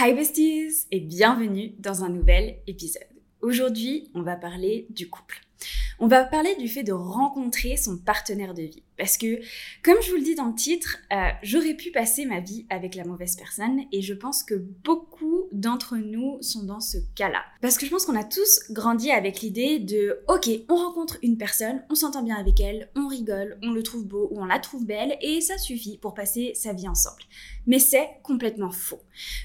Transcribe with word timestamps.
Hi 0.00 0.14
besties 0.14 0.86
et 0.92 1.00
bienvenue 1.00 1.72
dans 1.80 2.04
un 2.04 2.08
nouvel 2.08 2.58
épisode. 2.68 3.02
Aujourd'hui, 3.40 4.12
on 4.14 4.22
va 4.22 4.36
parler 4.36 4.86
du 4.90 5.10
couple. 5.10 5.40
On 5.98 6.06
va 6.06 6.22
parler 6.22 6.54
du 6.54 6.68
fait 6.68 6.84
de 6.84 6.92
rencontrer 6.92 7.76
son 7.76 7.98
partenaire 7.98 8.54
de 8.54 8.62
vie. 8.62 8.84
Parce 8.96 9.18
que, 9.18 9.40
comme 9.82 10.00
je 10.00 10.10
vous 10.10 10.18
le 10.18 10.22
dis 10.22 10.36
dans 10.36 10.46
le 10.46 10.54
titre, 10.54 10.98
euh, 11.12 11.30
j'aurais 11.42 11.74
pu 11.74 11.90
passer 11.90 12.26
ma 12.26 12.38
vie 12.38 12.64
avec 12.70 12.94
la 12.94 13.04
mauvaise 13.04 13.34
personne 13.34 13.80
et 13.90 14.00
je 14.00 14.14
pense 14.14 14.44
que 14.44 14.54
beaucoup 14.54 15.37
d'entre 15.52 15.96
nous 15.96 16.38
sont 16.40 16.62
dans 16.62 16.80
ce 16.80 16.98
cas-là. 17.14 17.42
Parce 17.60 17.76
que 17.76 17.86
je 17.86 17.90
pense 17.90 18.04
qu'on 18.04 18.16
a 18.16 18.24
tous 18.24 18.60
grandi 18.70 19.10
avec 19.10 19.40
l'idée 19.40 19.78
de, 19.78 20.20
ok, 20.28 20.48
on 20.68 20.76
rencontre 20.76 21.18
une 21.22 21.36
personne, 21.36 21.82
on 21.90 21.94
s'entend 21.94 22.22
bien 22.22 22.36
avec 22.36 22.60
elle, 22.60 22.88
on 22.96 23.08
rigole, 23.08 23.58
on 23.62 23.70
le 23.70 23.82
trouve 23.82 24.06
beau 24.06 24.28
ou 24.30 24.40
on 24.40 24.44
la 24.44 24.58
trouve 24.58 24.84
belle 24.84 25.16
et 25.20 25.40
ça 25.40 25.58
suffit 25.58 25.98
pour 25.98 26.14
passer 26.14 26.52
sa 26.54 26.72
vie 26.72 26.88
ensemble. 26.88 27.22
Mais 27.66 27.78
c'est 27.78 28.08
complètement 28.22 28.70
faux. 28.70 29.00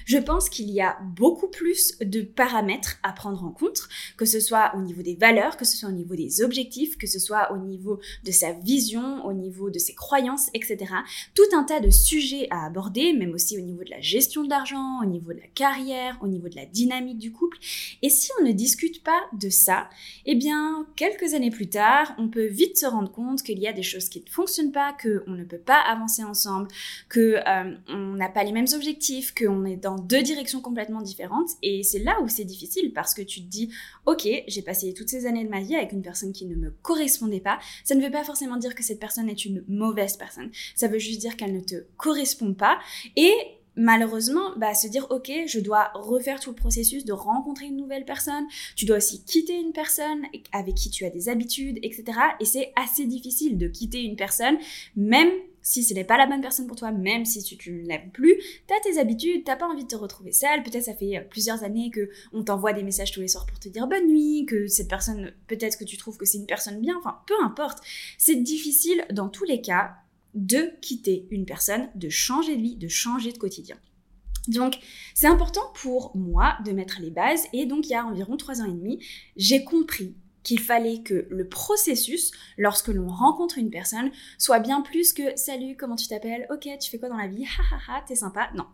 Je 0.06 0.18
pense 0.18 0.48
qu'il 0.48 0.70
y 0.70 0.80
a 0.80 0.98
beaucoup 1.16 1.48
plus 1.48 1.98
de 2.00 2.22
paramètres 2.22 2.98
à 3.02 3.12
prendre 3.12 3.44
en 3.44 3.50
compte, 3.50 3.80
que 4.16 4.24
ce 4.24 4.40
soit 4.40 4.72
au 4.76 4.80
niveau 4.80 5.02
des 5.02 5.14
valeurs, 5.14 5.56
que 5.56 5.64
ce 5.64 5.76
soit 5.76 5.88
au 5.88 5.92
niveau 5.92 6.14
des 6.14 6.42
objectifs, 6.42 6.96
que 6.96 7.06
ce 7.06 7.18
soit 7.18 7.52
au 7.52 7.58
niveau 7.58 8.00
de 8.24 8.30
sa 8.30 8.52
vision, 8.52 9.24
au 9.26 9.32
niveau 9.32 9.70
de 9.70 9.78
ses 9.78 9.94
croyances, 9.94 10.48
etc. 10.54 10.86
Tout 11.34 11.56
un 11.56 11.64
tas 11.64 11.80
de 11.80 11.90
sujets 11.90 12.48
à 12.50 12.64
aborder, 12.64 13.12
même 13.12 13.32
aussi 13.32 13.58
au 13.58 13.60
niveau 13.60 13.84
de 13.84 13.90
la 13.90 14.00
gestion 14.00 14.44
de 14.44 14.50
l'argent, 14.50 15.00
au 15.02 15.06
niveau 15.06 15.32
de 15.32 15.40
la 15.40 15.48
carrière, 15.54 15.93
au 16.20 16.26
niveau 16.26 16.48
de 16.48 16.56
la 16.56 16.66
dynamique 16.66 17.18
du 17.18 17.32
couple. 17.32 17.58
Et 18.02 18.08
si 18.08 18.30
on 18.40 18.44
ne 18.44 18.52
discute 18.52 19.02
pas 19.02 19.20
de 19.32 19.48
ça, 19.48 19.88
eh 20.26 20.34
bien, 20.34 20.86
quelques 20.96 21.34
années 21.34 21.50
plus 21.50 21.68
tard, 21.68 22.14
on 22.18 22.28
peut 22.28 22.46
vite 22.46 22.78
se 22.78 22.86
rendre 22.86 23.10
compte 23.10 23.42
qu'il 23.42 23.58
y 23.58 23.66
a 23.66 23.72
des 23.72 23.82
choses 23.82 24.08
qui 24.08 24.20
ne 24.20 24.30
fonctionnent 24.30 24.72
pas, 24.72 24.94
qu'on 25.00 25.32
ne 25.32 25.44
peut 25.44 25.58
pas 25.58 25.80
avancer 25.80 26.24
ensemble, 26.24 26.68
que 27.08 27.36
euh, 27.46 27.76
on 27.88 28.14
n'a 28.14 28.28
pas 28.28 28.44
les 28.44 28.52
mêmes 28.52 28.66
objectifs, 28.74 29.34
qu'on 29.34 29.64
est 29.64 29.76
dans 29.76 29.96
deux 29.96 30.22
directions 30.22 30.60
complètement 30.60 31.02
différentes. 31.02 31.50
Et 31.62 31.82
c'est 31.82 31.98
là 31.98 32.20
où 32.22 32.28
c'est 32.28 32.44
difficile 32.44 32.92
parce 32.92 33.14
que 33.14 33.22
tu 33.22 33.40
te 33.40 33.46
dis, 33.46 33.70
ok, 34.06 34.28
j'ai 34.46 34.62
passé 34.62 34.94
toutes 34.94 35.08
ces 35.08 35.26
années 35.26 35.44
de 35.44 35.50
ma 35.50 35.60
vie 35.60 35.76
avec 35.76 35.92
une 35.92 36.02
personne 36.02 36.32
qui 36.32 36.46
ne 36.46 36.54
me 36.54 36.70
correspondait 36.82 37.40
pas. 37.40 37.58
Ça 37.84 37.94
ne 37.94 38.02
veut 38.02 38.10
pas 38.10 38.24
forcément 38.24 38.56
dire 38.56 38.74
que 38.74 38.82
cette 38.82 39.00
personne 39.00 39.28
est 39.28 39.44
une 39.44 39.64
mauvaise 39.68 40.16
personne. 40.16 40.50
Ça 40.74 40.88
veut 40.88 40.98
juste 40.98 41.20
dire 41.20 41.36
qu'elle 41.36 41.54
ne 41.54 41.60
te 41.60 41.84
correspond 41.96 42.54
pas. 42.54 42.78
Et 43.16 43.32
malheureusement, 43.76 44.52
bah, 44.56 44.74
se 44.74 44.88
dire, 44.88 45.06
ok, 45.10 45.30
je 45.46 45.60
dois 45.60 45.90
refaire 45.94 46.40
tout 46.40 46.50
le 46.50 46.56
processus 46.56 47.04
de 47.04 47.12
rencontrer 47.12 47.66
une 47.66 47.76
nouvelle 47.76 48.04
personne, 48.04 48.44
tu 48.76 48.84
dois 48.84 48.98
aussi 48.98 49.24
quitter 49.24 49.54
une 49.54 49.72
personne 49.72 50.22
avec 50.52 50.74
qui 50.74 50.90
tu 50.90 51.04
as 51.04 51.10
des 51.10 51.28
habitudes, 51.28 51.78
etc. 51.82 52.04
Et 52.40 52.44
c'est 52.44 52.72
assez 52.76 53.06
difficile 53.06 53.58
de 53.58 53.68
quitter 53.68 54.02
une 54.02 54.16
personne, 54.16 54.56
même 54.96 55.30
si 55.64 55.82
ce 55.82 55.94
n'est 55.94 56.04
pas 56.04 56.18
la 56.18 56.26
bonne 56.26 56.42
personne 56.42 56.66
pour 56.66 56.76
toi, 56.76 56.92
même 56.92 57.24
si 57.24 57.42
tu, 57.42 57.72
ne 57.72 57.88
l'aimes 57.88 58.10
plus, 58.12 58.36
t'as 58.66 58.78
tes 58.84 58.98
habitudes, 58.98 59.44
t'as 59.44 59.56
pas 59.56 59.66
envie 59.66 59.84
de 59.84 59.88
te 59.88 59.96
retrouver 59.96 60.30
seule, 60.30 60.62
peut-être 60.62 60.84
ça 60.84 60.94
fait 60.94 61.16
euh, 61.16 61.20
plusieurs 61.28 61.64
années 61.64 61.90
que 61.90 62.10
on 62.32 62.44
t'envoie 62.44 62.74
des 62.74 62.82
messages 62.82 63.10
tous 63.12 63.20
les 63.20 63.28
soirs 63.28 63.46
pour 63.46 63.58
te 63.58 63.70
dire 63.70 63.86
bonne 63.86 64.06
nuit, 64.06 64.44
que 64.46 64.66
cette 64.66 64.88
personne, 64.88 65.32
peut-être 65.48 65.78
que 65.78 65.84
tu 65.84 65.96
trouves 65.96 66.18
que 66.18 66.26
c'est 66.26 66.38
une 66.38 66.46
personne 66.46 66.80
bien, 66.80 66.94
enfin 66.98 67.18
peu 67.26 67.34
importe. 67.42 67.78
C'est 68.18 68.36
difficile 68.36 69.06
dans 69.10 69.30
tous 69.30 69.44
les 69.44 69.62
cas 69.62 69.96
de 70.34 70.72
quitter 70.80 71.26
une 71.30 71.46
personne, 71.46 71.88
de 71.94 72.08
changer 72.08 72.56
de 72.56 72.62
vie, 72.62 72.76
de 72.76 72.88
changer 72.88 73.32
de 73.32 73.38
quotidien. 73.38 73.76
Donc, 74.48 74.78
c'est 75.14 75.26
important 75.26 75.72
pour 75.74 76.14
moi 76.16 76.56
de 76.64 76.72
mettre 76.72 76.98
les 77.00 77.10
bases 77.10 77.46
et 77.52 77.66
donc 77.66 77.86
il 77.86 77.92
y 77.92 77.94
a 77.94 78.04
environ 78.04 78.36
trois 78.36 78.60
ans 78.60 78.66
et 78.66 78.72
demi, 78.72 79.02
j'ai 79.36 79.64
compris 79.64 80.14
qu'il 80.44 80.60
fallait 80.60 81.02
que 81.02 81.26
le 81.30 81.48
processus, 81.48 82.30
lorsque 82.56 82.88
l'on 82.88 83.08
rencontre 83.08 83.58
une 83.58 83.70
personne, 83.70 84.10
soit 84.38 84.60
bien 84.60 84.82
plus 84.82 85.12
que 85.12 85.36
salut, 85.36 85.76
comment 85.76 85.96
tu 85.96 86.06
t'appelles, 86.06 86.46
ok, 86.50 86.68
tu 86.80 86.90
fais 86.90 86.98
quoi 86.98 87.08
dans 87.08 87.16
la 87.16 87.26
vie, 87.26 87.44
ha 87.88 88.02
t'es 88.06 88.14
sympa. 88.14 88.50
Non. 88.54 88.66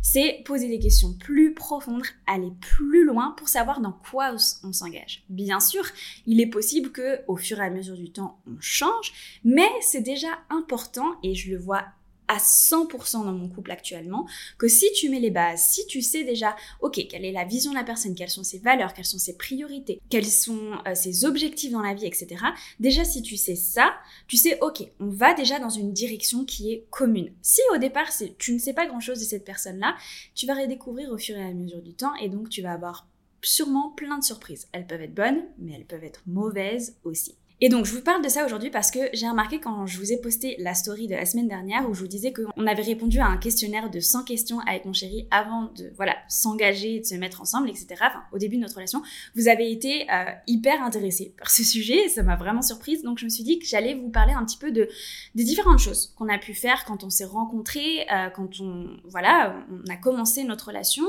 C'est 0.00 0.42
poser 0.44 0.68
des 0.68 0.78
questions 0.78 1.12
plus 1.12 1.52
profondes, 1.52 2.04
aller 2.26 2.52
plus 2.60 3.04
loin 3.04 3.34
pour 3.36 3.48
savoir 3.48 3.80
dans 3.80 3.92
quoi 3.92 4.36
on 4.62 4.72
s'engage. 4.72 5.24
Bien 5.28 5.60
sûr, 5.60 5.84
il 6.26 6.40
est 6.40 6.46
possible 6.46 6.92
que, 6.92 7.20
au 7.26 7.36
fur 7.36 7.60
et 7.60 7.66
à 7.66 7.70
mesure 7.70 7.96
du 7.96 8.10
temps, 8.10 8.40
on 8.46 8.56
change, 8.60 9.40
mais 9.44 9.68
c'est 9.80 10.00
déjà 10.00 10.38
important 10.48 11.16
et 11.22 11.34
je 11.34 11.50
le 11.50 11.58
vois 11.58 11.84
à 12.28 12.38
100% 12.38 13.24
dans 13.24 13.32
mon 13.32 13.48
couple 13.48 13.70
actuellement, 13.70 14.26
que 14.58 14.68
si 14.68 14.90
tu 14.92 15.08
mets 15.08 15.20
les 15.20 15.30
bases, 15.30 15.62
si 15.62 15.86
tu 15.86 16.02
sais 16.02 16.24
déjà, 16.24 16.56
ok, 16.80 17.06
quelle 17.08 17.24
est 17.24 17.32
la 17.32 17.44
vision 17.44 17.70
de 17.70 17.76
la 17.76 17.84
personne, 17.84 18.14
quelles 18.14 18.30
sont 18.30 18.44
ses 18.44 18.58
valeurs, 18.58 18.94
quelles 18.94 19.04
sont 19.04 19.18
ses 19.18 19.36
priorités, 19.36 20.00
quels 20.10 20.26
sont 20.26 20.72
euh, 20.86 20.94
ses 20.94 21.24
objectifs 21.24 21.72
dans 21.72 21.82
la 21.82 21.94
vie, 21.94 22.06
etc. 22.06 22.36
Déjà, 22.80 23.04
si 23.04 23.22
tu 23.22 23.36
sais 23.36 23.56
ça, 23.56 23.94
tu 24.26 24.36
sais, 24.36 24.58
ok, 24.60 24.82
on 25.00 25.08
va 25.08 25.34
déjà 25.34 25.58
dans 25.58 25.70
une 25.70 25.92
direction 25.92 26.44
qui 26.44 26.72
est 26.72 26.86
commune. 26.90 27.32
Si 27.42 27.60
au 27.74 27.78
départ, 27.78 28.10
tu 28.38 28.52
ne 28.52 28.58
sais 28.58 28.74
pas 28.74 28.86
grand-chose 28.86 29.20
de 29.20 29.24
cette 29.24 29.44
personne-là, 29.44 29.96
tu 30.34 30.46
vas 30.46 30.54
redécouvrir 30.54 31.10
au 31.10 31.18
fur 31.18 31.36
et 31.36 31.42
à 31.42 31.52
mesure 31.52 31.82
du 31.82 31.94
temps 31.94 32.14
et 32.16 32.28
donc 32.28 32.48
tu 32.48 32.62
vas 32.62 32.72
avoir 32.72 33.06
sûrement 33.42 33.90
plein 33.90 34.18
de 34.18 34.24
surprises. 34.24 34.68
Elles 34.72 34.86
peuvent 34.86 35.02
être 35.02 35.14
bonnes, 35.14 35.44
mais 35.58 35.72
elles 35.72 35.86
peuvent 35.86 36.04
être 36.04 36.22
mauvaises 36.26 36.96
aussi. 37.04 37.36
Et 37.62 37.70
donc, 37.70 37.86
je 37.86 37.94
vous 37.94 38.02
parle 38.02 38.22
de 38.22 38.28
ça 38.28 38.44
aujourd'hui 38.44 38.68
parce 38.68 38.90
que 38.90 38.98
j'ai 39.14 39.26
remarqué 39.26 39.60
quand 39.60 39.86
je 39.86 39.98
vous 39.98 40.12
ai 40.12 40.18
posté 40.18 40.56
la 40.58 40.74
story 40.74 41.06
de 41.06 41.14
la 41.14 41.24
semaine 41.24 41.48
dernière 41.48 41.88
où 41.88 41.94
je 41.94 42.00
vous 42.00 42.06
disais 42.06 42.30
qu'on 42.30 42.66
avait 42.66 42.82
répondu 42.82 43.18
à 43.18 43.26
un 43.26 43.38
questionnaire 43.38 43.88
de 43.88 43.98
100 43.98 44.24
questions 44.24 44.60
avec 44.66 44.84
mon 44.84 44.92
chéri 44.92 45.26
avant 45.30 45.72
de, 45.74 45.90
voilà, 45.96 46.16
s'engager, 46.28 47.00
de 47.00 47.06
se 47.06 47.14
mettre 47.14 47.40
ensemble, 47.40 47.70
etc. 47.70 47.86
Enfin, 47.94 48.22
au 48.30 48.36
début 48.36 48.56
de 48.56 48.60
notre 48.60 48.74
relation, 48.74 49.02
vous 49.36 49.48
avez 49.48 49.72
été 49.72 50.06
euh, 50.12 50.24
hyper 50.46 50.82
intéressé 50.82 51.34
par 51.38 51.48
ce 51.48 51.64
sujet 51.64 52.04
et 52.04 52.08
ça 52.10 52.22
m'a 52.22 52.36
vraiment 52.36 52.60
surprise. 52.60 53.02
Donc, 53.02 53.18
je 53.18 53.24
me 53.24 53.30
suis 53.30 53.42
dit 53.42 53.58
que 53.58 53.64
j'allais 53.64 53.94
vous 53.94 54.10
parler 54.10 54.34
un 54.34 54.44
petit 54.44 54.58
peu 54.58 54.70
de, 54.70 54.90
des 55.34 55.44
différentes 55.44 55.78
choses 55.78 56.12
qu'on 56.14 56.28
a 56.28 56.36
pu 56.36 56.52
faire 56.52 56.84
quand 56.84 57.04
on 57.04 57.10
s'est 57.10 57.24
rencontrés, 57.24 58.06
euh, 58.12 58.28
quand 58.28 58.60
on, 58.60 58.98
voilà, 59.08 59.64
on 59.70 59.90
a 59.90 59.96
commencé 59.96 60.44
notre 60.44 60.66
relation 60.66 61.04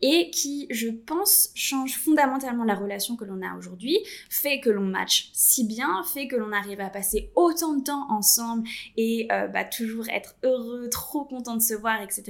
et 0.00 0.30
qui, 0.30 0.68
je 0.70 0.90
pense, 0.90 1.50
change 1.56 1.98
fondamentalement 1.98 2.62
la 2.62 2.76
relation 2.76 3.16
que 3.16 3.24
l'on 3.24 3.42
a 3.42 3.56
aujourd'hui, 3.58 3.98
fait 4.30 4.60
que 4.60 4.70
l'on 4.70 4.84
match 4.84 5.30
si 5.32 5.64
bien 5.64 5.87
fait 6.04 6.28
que 6.28 6.36
l'on 6.36 6.52
arrive 6.52 6.80
à 6.80 6.90
passer 6.90 7.30
autant 7.34 7.74
de 7.74 7.82
temps 7.82 8.06
ensemble 8.10 8.66
et 8.96 9.28
euh, 9.32 9.48
bah, 9.48 9.64
toujours 9.64 10.08
être 10.08 10.36
heureux, 10.42 10.88
trop 10.90 11.24
content 11.24 11.56
de 11.56 11.62
se 11.62 11.74
voir, 11.74 12.00
etc. 12.02 12.24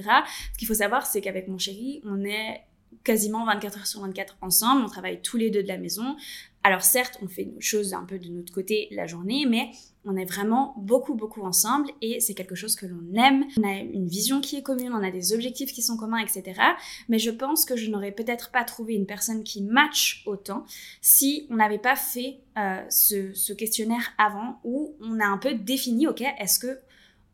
Ce 0.52 0.58
qu'il 0.58 0.68
faut 0.68 0.74
savoir, 0.74 1.06
c'est 1.06 1.20
qu'avec 1.20 1.48
mon 1.48 1.58
chéri, 1.58 2.00
on 2.04 2.24
est 2.24 2.62
quasiment 3.04 3.44
24 3.46 3.78
heures 3.78 3.86
sur 3.86 4.00
24 4.00 4.36
ensemble, 4.40 4.82
on 4.82 4.88
travaille 4.88 5.20
tous 5.22 5.36
les 5.36 5.50
deux 5.50 5.62
de 5.62 5.68
la 5.68 5.78
maison. 5.78 6.16
Alors 6.62 6.82
certes, 6.82 7.18
on 7.22 7.28
fait 7.28 7.44
nos 7.44 7.60
choses 7.60 7.94
un 7.94 8.04
peu 8.04 8.18
de 8.18 8.28
notre 8.28 8.52
côté 8.52 8.88
la 8.90 9.06
journée, 9.06 9.46
mais 9.46 9.70
on 10.08 10.16
est 10.16 10.24
vraiment 10.24 10.74
beaucoup, 10.78 11.14
beaucoup 11.14 11.42
ensemble 11.42 11.90
et 12.00 12.18
c'est 12.20 12.34
quelque 12.34 12.54
chose 12.54 12.74
que 12.74 12.86
l'on 12.86 13.14
aime. 13.14 13.44
On 13.58 13.68
a 13.68 13.74
une 13.74 14.08
vision 14.08 14.40
qui 14.40 14.56
est 14.56 14.62
commune, 14.62 14.92
on 14.92 15.04
a 15.04 15.10
des 15.10 15.34
objectifs 15.34 15.72
qui 15.72 15.82
sont 15.82 15.98
communs, 15.98 16.18
etc. 16.18 16.60
Mais 17.08 17.18
je 17.18 17.30
pense 17.30 17.66
que 17.66 17.76
je 17.76 17.90
n'aurais 17.90 18.12
peut-être 18.12 18.50
pas 18.50 18.64
trouvé 18.64 18.94
une 18.94 19.06
personne 19.06 19.44
qui 19.44 19.62
match 19.62 20.22
autant 20.26 20.64
si 21.02 21.46
on 21.50 21.56
n'avait 21.56 21.78
pas 21.78 21.94
fait 21.94 22.40
euh, 22.56 22.82
ce, 22.88 23.52
questionnaire 23.52 24.12
avant 24.16 24.60
où 24.64 24.96
on 25.00 25.20
a 25.20 25.26
un 25.26 25.38
peu 25.38 25.54
défini, 25.54 26.06
ok, 26.06 26.22
est-ce 26.38 26.58
que 26.58 26.78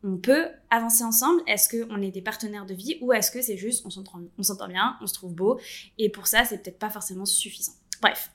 on 0.03 0.17
peut 0.17 0.49
avancer 0.69 1.03
ensemble? 1.03 1.41
Est-ce 1.47 1.67
qu'on 1.67 2.01
est 2.01 2.11
des 2.11 2.21
partenaires 2.21 2.65
de 2.65 2.75
vie? 2.75 2.97
Ou 3.01 3.13
est-ce 3.13 3.31
que 3.31 3.41
c'est 3.41 3.57
juste 3.57 3.85
on 3.85 3.89
s'entend 4.43 4.67
bien, 4.67 4.97
on 5.01 5.07
se 5.07 5.13
trouve 5.13 5.33
beau 5.33 5.59
et 5.97 6.09
pour 6.09 6.27
ça 6.27 6.43
c'est 6.43 6.61
peut-être 6.61 6.77
pas 6.77 6.89
forcément 6.89 7.25
suffisant? 7.25 7.73
Bref, 8.01 8.29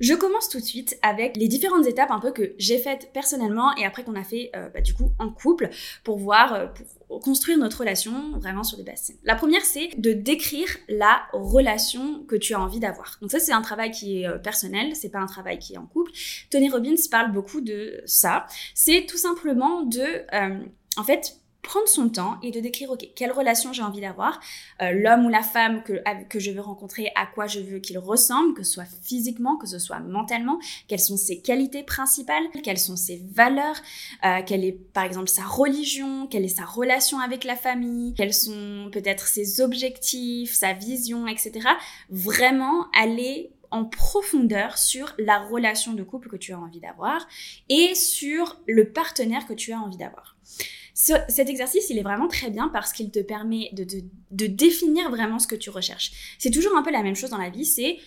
je 0.00 0.14
commence 0.14 0.48
tout 0.48 0.58
de 0.58 0.64
suite 0.64 0.98
avec 1.02 1.36
les 1.36 1.48
différentes 1.48 1.86
étapes 1.86 2.10
un 2.10 2.20
peu 2.20 2.32
que 2.32 2.54
j'ai 2.58 2.78
faites 2.78 3.12
personnellement 3.12 3.74
et 3.76 3.84
après 3.84 4.04
qu'on 4.04 4.14
a 4.14 4.24
fait 4.24 4.50
euh, 4.54 4.68
bah, 4.68 4.80
du 4.80 4.94
coup 4.94 5.12
en 5.18 5.30
couple 5.30 5.70
pour 6.04 6.18
voir, 6.18 6.52
euh, 6.52 6.66
pour 7.08 7.20
construire 7.20 7.58
notre 7.58 7.80
relation 7.80 8.38
vraiment 8.38 8.62
sur 8.62 8.76
des 8.76 8.84
bases 8.84 9.12
La 9.24 9.34
première, 9.34 9.64
c'est 9.64 9.90
de 9.98 10.12
décrire 10.12 10.68
la 10.88 11.22
relation 11.32 12.24
que 12.24 12.36
tu 12.36 12.54
as 12.54 12.60
envie 12.60 12.80
d'avoir. 12.80 13.18
Donc 13.20 13.30
ça, 13.30 13.38
c'est 13.38 13.52
un 13.52 13.62
travail 13.62 13.90
qui 13.90 14.22
est 14.22 14.28
euh, 14.28 14.38
personnel, 14.38 14.94
c'est 14.94 15.10
pas 15.10 15.20
un 15.20 15.26
travail 15.26 15.58
qui 15.58 15.74
est 15.74 15.78
en 15.78 15.86
couple. 15.86 16.12
Tony 16.50 16.68
Robbins 16.68 16.94
parle 17.10 17.32
beaucoup 17.32 17.60
de 17.60 18.02
ça. 18.04 18.46
C'est 18.74 19.06
tout 19.08 19.18
simplement 19.18 19.82
de 19.82 20.26
en 20.96 21.04
fait, 21.04 21.40
prendre 21.66 21.88
son 21.88 22.08
temps 22.08 22.38
et 22.42 22.52
de 22.52 22.60
décrire, 22.60 22.90
ok, 22.90 23.08
quelle 23.14 23.32
relation 23.32 23.72
j'ai 23.72 23.82
envie 23.82 24.00
d'avoir, 24.00 24.40
euh, 24.80 24.92
l'homme 24.92 25.26
ou 25.26 25.28
la 25.28 25.42
femme 25.42 25.82
que, 25.82 26.00
que 26.28 26.38
je 26.38 26.52
veux 26.52 26.60
rencontrer, 26.60 27.10
à 27.16 27.26
quoi 27.26 27.46
je 27.46 27.60
veux 27.60 27.80
qu'il 27.80 27.98
ressemble, 27.98 28.54
que 28.54 28.62
ce 28.62 28.72
soit 28.72 28.86
physiquement, 29.02 29.56
que 29.56 29.66
ce 29.66 29.78
soit 29.78 29.98
mentalement, 29.98 30.58
quelles 30.86 31.00
sont 31.00 31.16
ses 31.16 31.40
qualités 31.40 31.82
principales, 31.82 32.44
quelles 32.62 32.78
sont 32.78 32.96
ses 32.96 33.20
valeurs, 33.32 33.76
euh, 34.24 34.40
quelle 34.46 34.64
est 34.64 34.78
par 34.92 35.04
exemple 35.04 35.28
sa 35.28 35.42
religion, 35.42 36.28
quelle 36.28 36.44
est 36.44 36.56
sa 36.56 36.64
relation 36.64 37.18
avec 37.18 37.42
la 37.42 37.56
famille, 37.56 38.14
quels 38.14 38.32
sont 38.32 38.88
peut-être 38.92 39.26
ses 39.26 39.60
objectifs, 39.60 40.54
sa 40.54 40.72
vision, 40.72 41.26
etc. 41.26 41.68
Vraiment 42.10 42.86
aller 42.96 43.50
en 43.72 43.84
profondeur 43.84 44.78
sur 44.78 45.12
la 45.18 45.40
relation 45.40 45.94
de 45.94 46.04
couple 46.04 46.28
que 46.28 46.36
tu 46.36 46.52
as 46.52 46.58
envie 46.60 46.78
d'avoir 46.78 47.26
et 47.68 47.96
sur 47.96 48.60
le 48.68 48.88
partenaire 48.92 49.46
que 49.46 49.54
tu 49.54 49.72
as 49.72 49.80
envie 49.80 49.96
d'avoir 49.96 50.36
cet 50.96 51.50
exercice, 51.50 51.90
il 51.90 51.98
est 51.98 52.02
vraiment 52.02 52.26
très 52.26 52.48
bien 52.48 52.68
parce 52.68 52.94
qu'il 52.94 53.10
te 53.10 53.18
permet 53.18 53.70
de, 53.72 54.46
définir 54.46 55.10
vraiment 55.10 55.38
ce 55.38 55.46
que 55.46 55.54
tu 55.54 55.68
recherches. 55.68 56.36
C'est 56.38 56.50
toujours 56.50 56.74
un 56.74 56.82
peu 56.82 56.90
la 56.90 57.02
même 57.02 57.14
chose 57.14 57.28
dans 57.28 57.38
la 57.38 57.50
vie, 57.50 57.66
c'est 57.66 57.98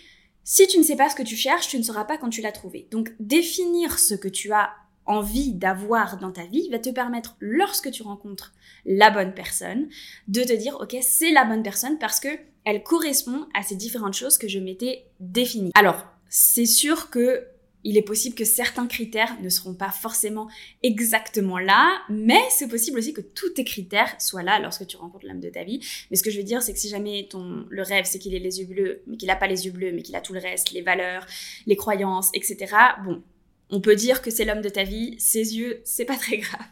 si 0.43 0.65
tu 0.65 0.79
ne 0.79 0.83
sais 0.83 0.95
pas 0.95 1.07
ce 1.07 1.15
que 1.15 1.21
tu 1.21 1.35
cherches, 1.35 1.67
tu 1.67 1.77
ne 1.77 1.83
sauras 1.83 2.05
pas 2.05 2.17
quand 2.17 2.29
tu 2.29 2.41
l'as 2.41 2.51
trouvé. 2.51 2.87
Donc 2.89 3.13
définir 3.19 3.99
ce 3.99 4.15
que 4.15 4.27
tu 4.27 4.51
as 4.51 4.71
envie 5.05 5.53
d'avoir 5.53 6.17
dans 6.17 6.31
ta 6.31 6.45
vie 6.45 6.67
va 6.69 6.79
te 6.79 6.89
permettre, 6.89 7.35
lorsque 7.39 7.91
tu 7.91 8.01
rencontres 8.01 8.53
la 8.85 9.11
bonne 9.11 9.35
personne, 9.35 9.87
de 10.27 10.41
te 10.41 10.53
dire, 10.53 10.75
ok, 10.79 10.97
c'est 11.01 11.31
la 11.31 11.45
bonne 11.45 11.63
personne 11.63 11.99
parce 11.99 12.19
que 12.19 12.29
elle 12.65 12.81
correspond 12.81 13.47
à 13.53 13.61
ces 13.61 13.75
différentes 13.75 14.15
choses 14.15 14.39
que 14.39 14.47
je 14.47 14.59
m'étais 14.59 15.05
définies. 15.19 15.71
Alors, 15.75 16.05
c'est 16.27 16.65
sûr 16.65 17.11
que 17.11 17.45
il 17.83 17.97
est 17.97 18.03
possible 18.03 18.35
que 18.35 18.45
certains 18.45 18.87
critères 18.87 19.35
ne 19.41 19.49
seront 19.49 19.73
pas 19.73 19.89
forcément 19.89 20.49
exactement 20.83 21.57
là, 21.57 22.01
mais 22.09 22.41
c'est 22.49 22.67
possible 22.67 22.99
aussi 22.99 23.13
que 23.13 23.21
tous 23.21 23.49
tes 23.51 23.63
critères 23.63 24.13
soient 24.19 24.43
là 24.43 24.59
lorsque 24.59 24.85
tu 24.85 24.97
rencontres 24.97 25.25
l'homme 25.25 25.39
de 25.39 25.49
ta 25.49 25.63
vie. 25.63 25.79
Mais 26.11 26.17
ce 26.17 26.23
que 26.23 26.31
je 26.31 26.37
veux 26.37 26.43
dire, 26.43 26.61
c'est 26.61 26.73
que 26.73 26.79
si 26.79 26.89
jamais 26.89 27.27
ton 27.29 27.65
le 27.69 27.81
rêve, 27.81 28.05
c'est 28.05 28.19
qu'il 28.19 28.35
ait 28.35 28.39
les 28.39 28.59
yeux 28.59 28.65
bleus, 28.65 29.01
mais 29.07 29.17
qu'il 29.17 29.27
n'a 29.27 29.35
pas 29.35 29.47
les 29.47 29.65
yeux 29.65 29.71
bleus, 29.71 29.91
mais 29.93 30.01
qu'il 30.01 30.15
a 30.15 30.21
tout 30.21 30.33
le 30.33 30.39
reste, 30.39 30.71
les 30.71 30.81
valeurs, 30.81 31.25
les 31.65 31.75
croyances, 31.75 32.29
etc. 32.33 32.75
Bon, 33.05 33.23
on 33.69 33.81
peut 33.81 33.95
dire 33.95 34.21
que 34.21 34.31
c'est 34.31 34.45
l'homme 34.45 34.61
de 34.61 34.69
ta 34.69 34.83
vie, 34.83 35.15
ses 35.19 35.57
yeux, 35.57 35.81
c'est 35.83 36.05
pas 36.05 36.17
très 36.17 36.37
grave. 36.37 36.65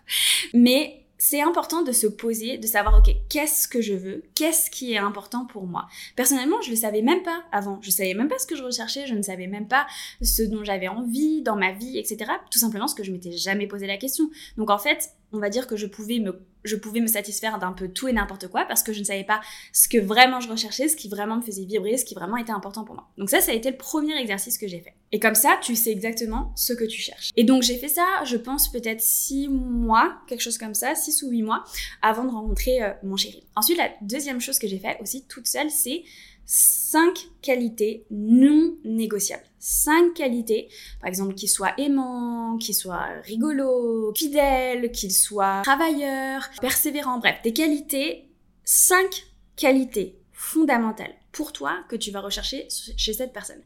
Mais 0.54 1.07
c'est 1.18 1.42
important 1.42 1.82
de 1.82 1.92
se 1.92 2.08
poser, 2.08 2.58
de 2.58 2.68
savoir, 2.68 2.98
ok, 3.00 3.14
qu'est-ce 3.30 3.68
que 3.68 3.82
je 3.82 3.94
veux, 3.94 4.24
qu'est-ce 4.36 4.70
qui 4.70 4.94
est 4.94 4.98
important 4.98 5.46
pour 5.46 5.66
moi? 5.66 5.88
Personnellement, 6.16 6.62
je 6.62 6.70
le 6.70 6.76
savais 6.76 7.02
même 7.02 7.24
pas 7.24 7.44
avant. 7.52 7.80
Je 7.82 7.90
savais 7.90 8.14
même 8.14 8.28
pas 8.28 8.38
ce 8.38 8.46
que 8.46 8.56
je 8.56 8.64
recherchais, 8.64 9.08
je 9.08 9.16
ne 9.16 9.22
savais 9.22 9.48
même 9.48 9.68
pas 9.68 9.88
ce 10.22 10.44
dont 10.44 10.64
j'avais 10.64 10.88
envie 10.88 11.42
dans 11.42 11.56
ma 11.56 11.72
vie, 11.72 11.98
etc. 11.98 12.32
Tout 12.52 12.60
simplement 12.60 12.86
parce 12.86 12.94
que 12.94 13.04
je 13.04 13.12
m'étais 13.12 13.32
jamais 13.32 13.68
posé 13.68 13.88
la 13.88 13.98
question. 13.98 14.30
Donc 14.58 14.70
en 14.70 14.78
fait, 14.78 15.10
on 15.34 15.40
va 15.40 15.50
dire 15.50 15.68
que 15.68 15.76
je 15.76 15.88
pouvais 15.88 16.20
me, 16.20 16.40
je 16.64 16.76
pouvais 16.76 17.02
me 17.02 17.08
satisfaire 17.08 17.60
d'un 17.60 17.74
peu 17.74 17.90
tout 17.90 18.08
et 18.08 18.14
n'importe 18.14 18.48
quoi 18.48 18.66
parce 18.66 18.84
que 18.84 18.94
je 18.94 19.00
ne 19.00 19.06
savais 19.06 19.24
pas 19.24 19.42
ce 19.74 19.90
que 19.90 19.98
vraiment 19.98 20.40
je 20.40 20.50
recherchais, 20.50 20.88
ce 20.88 20.96
qui 20.96 21.10
vraiment 21.10 21.38
me 21.38 21.42
faisait 21.42 21.66
vibrer, 21.66 21.98
ce 21.98 22.06
qui 22.06 22.16
vraiment 22.16 22.38
était 22.38 22.52
important 22.52 22.84
pour 22.84 22.96
moi. 22.96 23.10
Donc 23.18 23.30
ça, 23.30 23.42
ça 23.42 23.52
a 23.52 23.56
été 23.56 23.72
le 23.72 23.78
premier 23.78 24.16
exercice 24.16 24.58
que 24.58 24.68
j'ai 24.68 24.80
fait. 24.80 24.94
Et 25.12 25.20
comme 25.20 25.36
ça, 25.36 25.58
tu 25.62 25.76
sais 25.76 25.92
exactement 25.92 26.52
ce 26.56 26.74
que 26.74 26.84
tu 26.84 27.00
cherches. 27.00 27.32
Et 27.38 27.44
donc 27.44 27.64
j'ai 27.64 27.78
fait 27.78 27.88
ça, 27.88 28.06
je 28.26 28.36
pense 28.36 28.72
peut-être 28.72 29.02
six 29.02 29.48
mois, 29.48 30.18
quelque 30.28 30.42
chose 30.42 30.58
comme 30.58 30.74
ça, 30.74 30.96
six 30.96 31.24
ou 31.24 31.30
huit 31.30 31.44
mois, 31.44 31.64
avant 32.02 32.26
de 32.26 32.32
rencontrer 32.32 32.84
euh, 32.84 32.92
mon 33.04 33.16
chéri. 33.16 33.44
Ensuite, 33.56 33.78
la 33.78 33.90
deuxième 34.02 34.42
chose 34.42 34.60
que 34.60 34.68
j'ai 34.68 34.80
fait 34.80 34.98
aussi 35.02 35.26
toute 35.28 35.48
seule, 35.48 35.70
c'est 35.70 36.04
cinq 36.46 37.28
qualités 37.42 38.06
non 38.10 38.76
négociables. 38.84 39.44
Cinq 39.60 40.14
qualités, 40.14 40.70
par 41.02 41.10
exemple, 41.10 41.36
qu'il 41.36 41.50
soit 41.50 41.74
aimant, 41.78 42.58
qu'il 42.58 42.76
soit 42.76 43.08
rigolo, 43.24 44.14
fidèle, 44.16 44.92
qu'il 44.92 45.12
soit 45.12 45.62
travailleur, 45.64 46.50
persévérant, 46.62 47.20
bref, 47.20 47.38
des 47.44 47.54
qualités, 47.54 48.30
cinq 48.64 49.26
qualités 49.56 50.20
fondamentales 50.32 51.14
pour 51.32 51.52
toi 51.52 51.84
que 51.90 51.96
tu 51.96 52.12
vas 52.12 52.22
rechercher 52.22 52.68
chez 52.96 53.14
cette 53.14 53.34
personne. 53.34 53.62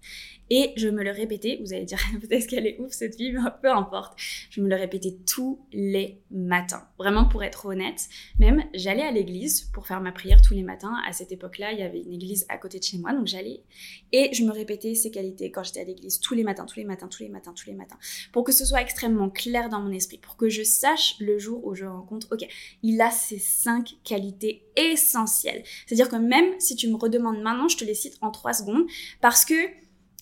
Et 0.54 0.74
je 0.76 0.90
me 0.90 1.02
le 1.02 1.12
répétais, 1.12 1.60
vous 1.62 1.72
allez 1.72 1.86
dire 1.86 1.98
peut-être 2.22 2.46
qu'elle 2.46 2.68
est 2.68 2.78
ouf 2.82 2.92
cette 2.92 3.16
fille, 3.16 3.32
mais 3.32 3.40
peu 3.62 3.72
importe. 3.72 4.20
Je 4.50 4.60
me 4.60 4.68
le 4.68 4.76
répétais 4.76 5.16
tous 5.26 5.66
les 5.72 6.20
matins. 6.30 6.86
Vraiment 7.00 7.24
pour 7.24 7.42
être 7.42 7.68
honnête, 7.68 8.10
même 8.38 8.66
j'allais 8.74 9.04
à 9.04 9.12
l'église 9.12 9.62
pour 9.74 9.88
faire 9.88 10.02
ma 10.02 10.12
prière 10.12 10.42
tous 10.42 10.54
les 10.54 10.64
matins. 10.64 10.94
À 11.08 11.14
cette 11.14 11.32
époque-là, 11.32 11.72
il 11.72 11.80
y 11.80 11.84
avait 11.84 12.02
une 12.02 12.12
église 12.12 12.46
à 12.50 12.58
côté 12.58 12.80
de 12.80 12.84
chez 12.84 12.98
moi, 12.98 13.14
donc 13.14 13.28
j'allais 13.28 13.64
et 14.12 14.34
je 14.34 14.44
me 14.44 14.52
répétais 14.52 14.94
ces 14.94 15.10
qualités 15.10 15.52
quand 15.52 15.64
j'étais 15.64 15.80
à 15.80 15.86
l'église 15.86 16.20
tous 16.20 16.34
les 16.34 16.44
matins, 16.44 16.66
tous 16.66 16.80
les 16.80 16.86
matins, 16.86 17.08
tous 17.08 17.24
les 17.24 17.30
matins, 17.30 17.54
tous 17.54 17.68
les 17.68 17.76
matins, 17.76 17.98
pour 18.34 18.44
que 18.44 18.52
ce 18.52 18.66
soit 18.66 18.82
extrêmement 18.82 19.30
clair 19.30 19.70
dans 19.70 19.80
mon 19.80 19.94
esprit, 19.94 20.18
pour 20.18 20.36
que 20.36 20.50
je 20.50 20.64
sache 20.64 21.16
le 21.22 21.40
jour 21.40 21.66
où 21.66 21.76
je 21.76 21.86
rencontre, 21.86 22.28
ok, 22.30 22.46
il 22.84 23.00
a 23.00 23.10
ces 23.10 23.40
cinq 23.40 23.96
qualités 24.04 24.66
essentielles. 24.76 25.64
C'est-à-dire 25.88 26.10
que 26.10 26.18
même 26.18 26.60
si 26.60 26.76
tu 26.76 26.90
me 26.90 26.98
redemandes 26.98 27.42
maintenant, 27.42 27.70
je 27.70 27.78
te 27.78 27.86
les 27.86 27.94
cite 27.94 28.18
en 28.20 28.32
trois 28.32 28.52
secondes 28.52 28.86
parce 29.22 29.46
que 29.46 29.56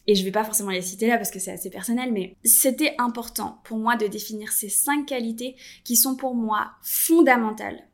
et 0.10 0.16
je 0.16 0.24
vais 0.24 0.32
pas 0.32 0.44
forcément 0.44 0.72
les 0.72 0.82
citer 0.82 1.06
là 1.06 1.18
parce 1.18 1.30
que 1.30 1.38
c'est 1.38 1.52
assez 1.52 1.70
personnel, 1.70 2.12
mais 2.12 2.36
c'était 2.44 2.96
important 2.98 3.62
pour 3.64 3.78
moi 3.78 3.96
de 3.96 4.08
définir 4.08 4.52
ces 4.52 4.68
cinq 4.68 5.06
qualités 5.06 5.56
qui 5.84 5.96
sont 5.96 6.16
pour 6.16 6.34
moi 6.34 6.72
fondamentales, 6.82 7.88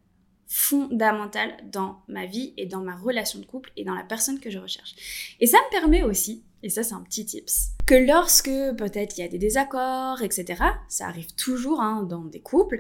fondamentales 0.48 1.58
dans 1.70 2.04
ma 2.08 2.26
vie 2.26 2.54
et 2.56 2.68
dans 2.68 2.80
ma 2.80 2.96
relation 2.96 3.40
de 3.40 3.46
couple 3.46 3.74
et 3.76 3.84
dans 3.84 3.94
la 3.94 4.06
personne 4.06 4.40
que 4.40 4.50
je 4.50 4.60
recherche. 4.60 4.96
Et 5.42 5.46
ça 5.46 5.58
me 5.58 5.72
permet 5.72 6.04
aussi, 6.04 6.46
et 6.64 6.70
ça 6.70 6.84
c'est 6.84 6.94
un 6.94 7.02
petit 7.02 7.26
tips, 7.26 7.72
que 7.86 7.96
lorsque 7.96 8.46
peut-être 8.78 9.18
il 9.18 9.22
y 9.22 9.26
a 9.26 9.28
des 9.28 9.38
désaccords, 9.38 10.22
etc., 10.22 10.64
ça 10.88 11.08
arrive 11.08 11.36
toujours 11.36 11.82
hein, 11.82 12.04
dans 12.04 12.24
des 12.24 12.40
couples, 12.40 12.80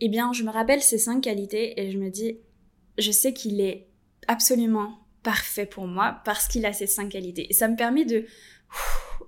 eh 0.00 0.08
bien 0.08 0.32
je 0.32 0.42
me 0.42 0.50
rappelle 0.50 0.82
ces 0.82 0.98
cinq 0.98 1.20
qualités 1.20 1.80
et 1.80 1.92
je 1.92 1.98
me 1.98 2.10
dis, 2.10 2.40
je 2.98 3.12
sais 3.12 3.32
qu'il 3.32 3.60
est 3.60 3.86
absolument 4.26 4.98
parfait 5.24 5.66
pour 5.66 5.88
moi 5.88 6.20
parce 6.24 6.46
qu'il 6.46 6.64
a 6.66 6.72
ces 6.72 6.86
cinq 6.86 7.10
qualités. 7.10 7.46
Et 7.50 7.52
ça 7.54 7.66
me 7.66 7.76
permet 7.76 8.04
de 8.04 8.26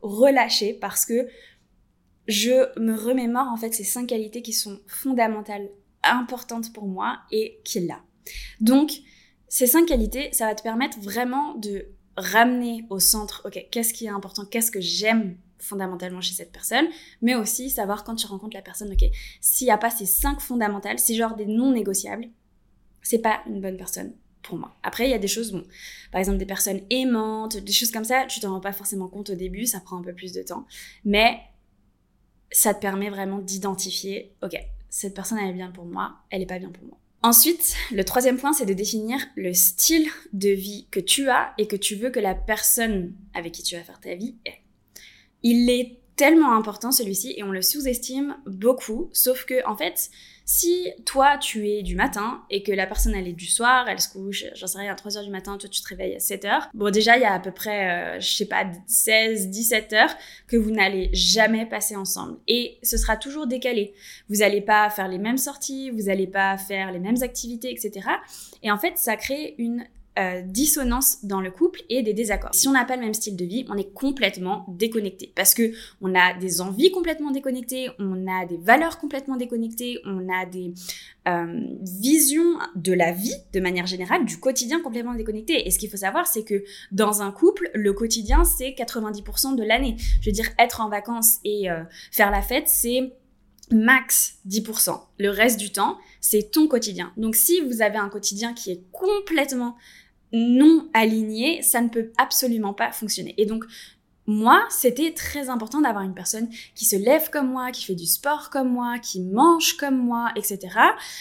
relâcher 0.02 0.74
parce 0.74 1.06
que 1.06 1.26
je 2.26 2.78
me 2.78 2.94
remémore 2.94 3.48
en 3.48 3.56
fait 3.56 3.72
ces 3.72 3.84
cinq 3.84 4.08
qualités 4.08 4.42
qui 4.42 4.52
sont 4.52 4.80
fondamentales, 4.86 5.68
importantes 6.02 6.72
pour 6.72 6.86
moi 6.86 7.18
et 7.30 7.60
qu'il 7.64 7.90
a. 7.90 8.00
Donc, 8.60 8.92
ces 9.48 9.66
cinq 9.66 9.86
qualités, 9.86 10.32
ça 10.32 10.46
va 10.46 10.54
te 10.54 10.62
permettre 10.62 11.00
vraiment 11.00 11.54
de 11.54 11.88
ramener 12.16 12.84
au 12.90 12.98
centre, 12.98 13.42
ok, 13.44 13.66
qu'est-ce 13.70 13.92
qui 13.92 14.06
est 14.06 14.10
important, 14.10 14.44
qu'est-ce 14.44 14.70
que 14.70 14.80
j'aime 14.80 15.36
fondamentalement 15.58 16.20
chez 16.20 16.34
cette 16.34 16.52
personne, 16.52 16.86
mais 17.22 17.34
aussi 17.34 17.70
savoir 17.70 18.04
quand 18.04 18.14
tu 18.14 18.26
rencontres 18.26 18.56
la 18.56 18.62
personne, 18.62 18.92
ok, 18.92 19.04
s'il 19.40 19.66
n'y 19.66 19.70
a 19.70 19.78
pas 19.78 19.90
ces 19.90 20.06
cinq 20.06 20.40
fondamentales, 20.40 20.98
c'est 20.98 21.14
genre 21.14 21.34
des 21.34 21.46
non 21.46 21.72
négociables, 21.72 22.28
c'est 23.02 23.20
pas 23.20 23.42
une 23.46 23.60
bonne 23.60 23.76
personne 23.76 24.14
Après, 24.82 25.06
il 25.06 25.10
y 25.10 25.14
a 25.14 25.18
des 25.18 25.28
choses, 25.28 25.52
bon, 25.52 25.64
par 26.12 26.18
exemple 26.18 26.38
des 26.38 26.46
personnes 26.46 26.80
aimantes, 26.90 27.56
des 27.56 27.72
choses 27.72 27.90
comme 27.90 28.04
ça, 28.04 28.26
tu 28.26 28.40
t'en 28.40 28.50
rends 28.50 28.60
pas 28.60 28.72
forcément 28.72 29.08
compte 29.08 29.30
au 29.30 29.34
début, 29.34 29.66
ça 29.66 29.80
prend 29.80 29.98
un 29.98 30.02
peu 30.02 30.14
plus 30.14 30.32
de 30.32 30.42
temps, 30.42 30.66
mais 31.04 31.38
ça 32.50 32.74
te 32.74 32.80
permet 32.80 33.10
vraiment 33.10 33.38
d'identifier, 33.38 34.32
ok, 34.42 34.56
cette 34.88 35.14
personne 35.14 35.38
elle 35.38 35.50
est 35.50 35.54
bien 35.54 35.70
pour 35.70 35.84
moi, 35.84 36.16
elle 36.30 36.42
est 36.42 36.46
pas 36.46 36.58
bien 36.58 36.70
pour 36.70 36.84
moi. 36.84 36.98
Ensuite, 37.22 37.74
le 37.90 38.04
troisième 38.04 38.36
point, 38.36 38.52
c'est 38.52 38.66
de 38.66 38.72
définir 38.72 39.18
le 39.34 39.52
style 39.52 40.06
de 40.32 40.50
vie 40.50 40.86
que 40.90 41.00
tu 41.00 41.28
as 41.28 41.54
et 41.58 41.66
que 41.66 41.74
tu 41.74 41.96
veux 41.96 42.10
que 42.10 42.20
la 42.20 42.34
personne 42.34 43.14
avec 43.34 43.52
qui 43.52 43.62
tu 43.62 43.74
vas 43.74 43.82
faire 43.82 43.98
ta 43.98 44.14
vie 44.14 44.36
ait. 44.44 44.60
Il 45.42 45.68
est 45.68 45.98
tellement 46.14 46.54
important 46.54 46.92
celui-ci 46.92 47.34
et 47.36 47.42
on 47.42 47.50
le 47.50 47.62
sous-estime 47.62 48.36
beaucoup, 48.46 49.10
sauf 49.12 49.44
que 49.44 49.66
en 49.66 49.76
fait, 49.76 50.10
si 50.48 50.92
toi, 51.04 51.38
tu 51.38 51.68
es 51.68 51.82
du 51.82 51.96
matin 51.96 52.44
et 52.50 52.62
que 52.62 52.70
la 52.70 52.86
personne, 52.86 53.16
elle 53.16 53.26
est 53.26 53.32
du 53.32 53.46
soir, 53.46 53.88
elle 53.88 54.00
se 54.00 54.08
couche, 54.08 54.44
j'en 54.54 54.68
sais 54.68 54.78
rien, 54.78 54.92
à 54.92 54.94
3 54.94 55.18
heures 55.18 55.24
du 55.24 55.30
matin, 55.30 55.58
toi, 55.58 55.68
tu 55.68 55.82
te 55.82 55.88
réveilles 55.88 56.14
à 56.14 56.20
7 56.20 56.44
heures. 56.44 56.68
Bon, 56.72 56.92
déjà, 56.92 57.16
il 57.16 57.22
y 57.22 57.24
a 57.24 57.34
à 57.34 57.40
peu 57.40 57.50
près, 57.50 57.90
euh, 58.16 58.20
je 58.20 58.32
sais 58.32 58.46
pas, 58.46 58.64
16, 58.86 59.48
17 59.48 59.92
heures 59.94 60.14
que 60.46 60.56
vous 60.56 60.70
n'allez 60.70 61.10
jamais 61.12 61.66
passer 61.66 61.96
ensemble. 61.96 62.38
Et 62.46 62.78
ce 62.84 62.96
sera 62.96 63.16
toujours 63.16 63.48
décalé. 63.48 63.92
Vous 64.28 64.36
n'allez 64.36 64.60
pas 64.60 64.88
faire 64.88 65.08
les 65.08 65.18
mêmes 65.18 65.36
sorties, 65.36 65.90
vous 65.90 66.02
n'allez 66.02 66.28
pas 66.28 66.56
faire 66.56 66.92
les 66.92 67.00
mêmes 67.00 67.20
activités, 67.22 67.72
etc. 67.72 68.08
Et 68.62 68.70
en 68.70 68.78
fait, 68.78 68.98
ça 68.98 69.16
crée 69.16 69.56
une 69.58 69.84
euh, 70.18 70.40
dissonance 70.42 71.24
dans 71.24 71.40
le 71.40 71.50
couple 71.50 71.82
et 71.90 72.02
des 72.02 72.14
désaccords. 72.14 72.54
Si 72.54 72.68
on 72.68 72.72
n'a 72.72 72.84
pas 72.84 72.96
le 72.96 73.02
même 73.02 73.14
style 73.14 73.36
de 73.36 73.44
vie, 73.44 73.66
on 73.68 73.76
est 73.76 73.92
complètement 73.92 74.64
déconnecté 74.68 75.32
parce 75.34 75.52
que 75.52 75.72
on 76.00 76.14
a 76.14 76.32
des 76.34 76.60
envies 76.60 76.90
complètement 76.90 77.30
déconnectées, 77.30 77.90
on 77.98 78.26
a 78.26 78.46
des 78.46 78.56
valeurs 78.56 78.98
complètement 78.98 79.36
déconnectées, 79.36 79.98
on 80.06 80.26
a 80.32 80.46
des 80.46 80.72
euh, 81.28 81.60
visions 81.82 82.58
de 82.76 82.92
la 82.92 83.12
vie 83.12 83.34
de 83.52 83.60
manière 83.60 83.86
générale, 83.86 84.24
du 84.24 84.38
quotidien 84.38 84.80
complètement 84.80 85.14
déconnecté. 85.14 85.66
Et 85.66 85.70
ce 85.70 85.78
qu'il 85.78 85.90
faut 85.90 85.96
savoir, 85.98 86.26
c'est 86.26 86.44
que 86.44 86.64
dans 86.92 87.20
un 87.20 87.30
couple, 87.30 87.70
le 87.74 87.92
quotidien, 87.92 88.44
c'est 88.44 88.70
90% 88.70 89.54
de 89.54 89.62
l'année. 89.64 89.96
Je 90.20 90.30
veux 90.30 90.32
dire, 90.32 90.48
être 90.58 90.80
en 90.80 90.88
vacances 90.88 91.40
et 91.44 91.70
euh, 91.70 91.82
faire 92.10 92.30
la 92.30 92.42
fête, 92.42 92.68
c'est 92.68 93.12
max 93.70 94.38
10%. 94.48 94.98
Le 95.18 95.30
reste 95.30 95.58
du 95.58 95.72
temps, 95.72 95.98
c'est 96.20 96.50
ton 96.50 96.68
quotidien. 96.68 97.12
Donc 97.16 97.34
si 97.34 97.60
vous 97.60 97.82
avez 97.82 97.98
un 97.98 98.08
quotidien 98.08 98.54
qui 98.54 98.70
est 98.70 98.82
complètement 98.92 99.76
non 100.32 100.88
aligné, 100.94 101.62
ça 101.62 101.80
ne 101.80 101.88
peut 101.88 102.12
absolument 102.18 102.74
pas 102.74 102.92
fonctionner. 102.92 103.34
Et 103.38 103.46
donc, 103.46 103.64
moi, 104.26 104.66
c'était 104.70 105.12
très 105.12 105.48
important 105.48 105.80
d'avoir 105.80 106.02
une 106.02 106.14
personne 106.14 106.48
qui 106.74 106.84
se 106.84 106.96
lève 106.96 107.30
comme 107.30 107.48
moi, 107.48 107.70
qui 107.70 107.84
fait 107.84 107.94
du 107.94 108.06
sport 108.06 108.50
comme 108.50 108.68
moi, 108.68 108.98
qui 108.98 109.20
mange 109.20 109.76
comme 109.76 109.96
moi, 109.96 110.32
etc. 110.34 110.58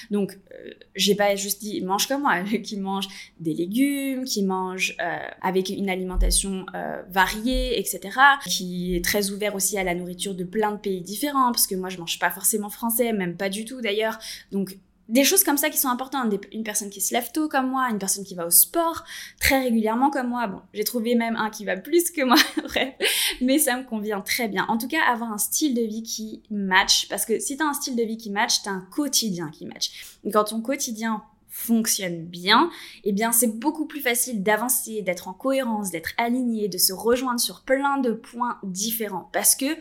Donc, 0.10 0.40
euh, 0.52 0.72
j'ai 0.96 1.14
pas 1.14 1.36
juste 1.36 1.62
dit 1.62 1.82
mange 1.82 2.08
comme 2.08 2.22
moi, 2.22 2.42
qui 2.64 2.78
mange 2.78 3.08
des 3.40 3.54
légumes, 3.54 4.26
qui 4.26 4.44
mange 4.44 4.96
euh, 5.00 5.18
avec 5.42 5.70
une 5.70 5.90
alimentation 5.90 6.66
euh, 6.74 7.04
variée, 7.10 7.80
etc. 7.80 8.18
Qui 8.48 8.96
est 8.96 9.06
très 9.06 9.30
ouvert 9.30 9.54
aussi 9.54 9.78
à 9.78 9.84
la 9.84 9.94
nourriture 9.94 10.34
de 10.34 10.44
plein 10.44 10.72
de 10.72 10.78
pays 10.78 11.02
différents, 11.02 11.52
parce 11.52 11.68
que 11.68 11.76
moi, 11.76 11.90
je 11.90 12.00
mange 12.00 12.18
pas 12.18 12.32
forcément 12.32 12.70
français, 12.70 13.14
même 13.14 13.38
pas 13.38 13.50
du 13.50 13.66
tout 13.66 13.82
d'ailleurs. 13.82 14.18
Donc, 14.52 14.78
des 15.08 15.24
choses 15.24 15.44
comme 15.44 15.58
ça 15.58 15.70
qui 15.70 15.78
sont 15.78 15.90
importantes. 15.90 16.34
une 16.52 16.64
personne 16.64 16.90
qui 16.90 17.02
se 17.02 17.14
lève 17.14 17.32
tôt 17.32 17.48
comme 17.48 17.70
moi, 17.70 17.88
une 17.90 18.00
personne 18.00 18.24
qui 18.24 18.36
va 18.36 18.46
au 18.46 18.52
sport 18.52 19.04
très 19.40 19.62
régulièrement 19.62 20.10
comme 20.10 20.30
moi. 20.30 20.48
Bon, 20.48 20.62
j'ai 20.74 20.84
trouvé 20.84 21.16
même 21.16 21.36
un 21.36 21.50
qui 21.50 21.66
va 21.66 21.78
plus 21.78 22.12
que 22.12 22.24
moi, 22.24 22.38
bref, 22.64 22.94
mais 23.42 23.60
ça 23.60 23.78
me 23.78 23.84
convient 23.84 24.22
très 24.22 24.48
bien. 24.48 24.66
En 24.68 24.78
tout 24.78 24.88
cas, 24.88 25.02
avoir 25.08 25.32
un 25.32 25.38
style 25.38 25.76
de 25.76 25.82
vie 25.82 26.04
qui 26.04 26.42
match, 26.50 27.08
parce 27.08 27.26
que 27.26 27.40
si 27.40 27.58
t'as 27.58 27.66
un 27.66 27.74
style 27.74 27.96
de 27.96 28.04
vie 28.04 28.18
qui 28.18 28.32
match, 28.32 28.64
t'as 28.64 28.72
un 28.72 28.88
quotidien 28.92 29.50
qui 29.52 29.66
match. 29.66 30.18
Et 30.24 30.32
quand 30.32 30.46
ton 30.46 30.62
quotidien 30.62 31.24
fonctionne 31.50 32.26
bien, 32.26 32.70
eh 33.06 33.14
bien 33.14 33.32
c'est 33.32 33.48
beaucoup 33.48 33.86
plus 33.86 34.02
facile 34.02 34.44
d'avancer, 34.44 35.02
d'être 35.02 35.30
en 35.30 35.34
cohérence, 35.34 35.90
d'être 35.90 36.12
aligné, 36.18 36.68
de 36.68 36.78
se 36.78 36.92
rejoindre 36.92 37.40
sur 37.40 37.62
plein 37.62 37.98
de 37.98 38.12
points 38.12 38.60
différents, 38.64 39.30
parce 39.32 39.56
que 39.56 39.78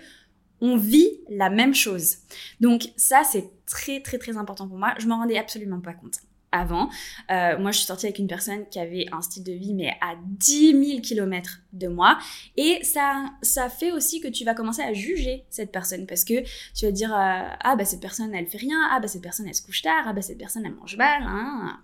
on 0.65 0.77
vit 0.77 1.11
la 1.29 1.51
même 1.51 1.75
chose. 1.75 2.17
Donc 2.59 2.89
ça, 2.97 3.23
c'est 3.23 3.51
très 3.67 4.01
très 4.01 4.17
très 4.19 4.39
important 4.39 4.67
pour 4.67 4.79
moi. 4.79 4.95
Je 4.99 5.07
m'en 5.07 5.19
rendais 5.19 5.37
absolument 5.37 5.81
pas 5.81 5.93
compte. 5.93 6.17
avant. 6.57 6.89
Euh, 7.33 7.59
moi, 7.59 7.73
je 7.73 7.79
suis 7.79 7.87
sortie 7.87 8.07
avec 8.07 8.21
une 8.21 8.29
personne 8.29 8.65
qui 8.71 8.79
avait 8.79 9.07
un 9.11 9.21
style 9.21 9.43
de 9.43 9.51
vie, 9.53 9.75
mais 9.75 9.91
à 10.01 10.15
10 10.25 10.87
000 10.87 11.01
km 11.01 11.59
de 11.73 11.89
moi. 11.89 12.17
Et 12.57 12.79
ça, 12.85 13.25
ça 13.43 13.69
fait 13.69 13.91
aussi 13.91 14.21
que 14.21 14.29
tu 14.29 14.45
vas 14.45 14.55
commencer 14.55 14.81
à 14.81 14.93
juger 14.93 15.45
cette 15.51 15.73
personne 15.73 16.07
parce 16.07 16.25
que 16.25 16.45
tu 16.73 16.87
vas 16.87 16.93
dire, 16.93 17.13
euh, 17.13 17.49
ah 17.61 17.75
bah 17.77 17.85
cette 17.85 18.01
personne, 18.01 18.33
elle 18.37 18.47
fait 18.47 18.59
rien, 18.59 18.79
ah 18.93 19.01
bah 19.01 19.09
cette 19.09 19.23
personne, 19.23 19.49
elle 19.49 19.55
se 19.57 19.63
couche 19.63 19.83
tard, 19.83 20.05
ah 20.07 20.13
bah 20.13 20.23
cette 20.23 20.39
personne, 20.39 20.65
elle 20.65 20.77
mange 20.77 20.97
mal. 20.97 21.25
Hein. 21.27 21.81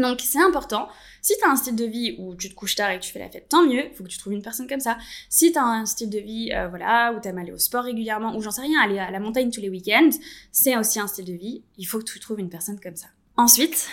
Donc 0.00 0.20
c'est 0.20 0.40
important. 0.40 0.88
Si 1.22 1.34
tu 1.38 1.44
as 1.46 1.50
un 1.50 1.56
style 1.56 1.76
de 1.76 1.84
vie 1.84 2.16
où 2.18 2.34
tu 2.34 2.48
te 2.48 2.54
couches 2.54 2.74
tard 2.74 2.90
et 2.90 2.98
que 2.98 3.04
tu 3.04 3.12
fais 3.12 3.18
la 3.18 3.28
fête, 3.28 3.48
tant 3.48 3.66
mieux, 3.66 3.86
il 3.86 3.94
faut 3.94 4.04
que 4.04 4.08
tu 4.08 4.18
trouves 4.18 4.32
une 4.32 4.42
personne 4.42 4.66
comme 4.66 4.80
ça. 4.80 4.96
Si 5.28 5.52
tu 5.52 5.58
as 5.58 5.64
un 5.64 5.86
style 5.86 6.10
de 6.10 6.18
vie 6.18 6.50
euh, 6.52 6.68
voilà, 6.68 7.12
où 7.12 7.20
tu 7.20 7.28
aimes 7.28 7.38
aller 7.38 7.52
au 7.52 7.58
sport 7.58 7.84
régulièrement, 7.84 8.34
ou 8.36 8.40
j'en 8.40 8.50
sais 8.50 8.62
rien, 8.62 8.80
aller 8.80 8.98
à 8.98 9.10
la 9.10 9.20
montagne 9.20 9.50
tous 9.50 9.60
les 9.60 9.68
week-ends, 9.68 10.10
c'est 10.52 10.76
aussi 10.76 10.98
un 10.98 11.06
style 11.06 11.26
de 11.26 11.34
vie, 11.34 11.62
il 11.76 11.84
faut 11.84 11.98
que 11.98 12.04
tu 12.04 12.18
trouves 12.20 12.40
une 12.40 12.48
personne 12.48 12.80
comme 12.80 12.96
ça. 12.96 13.08
Ensuite, 13.36 13.88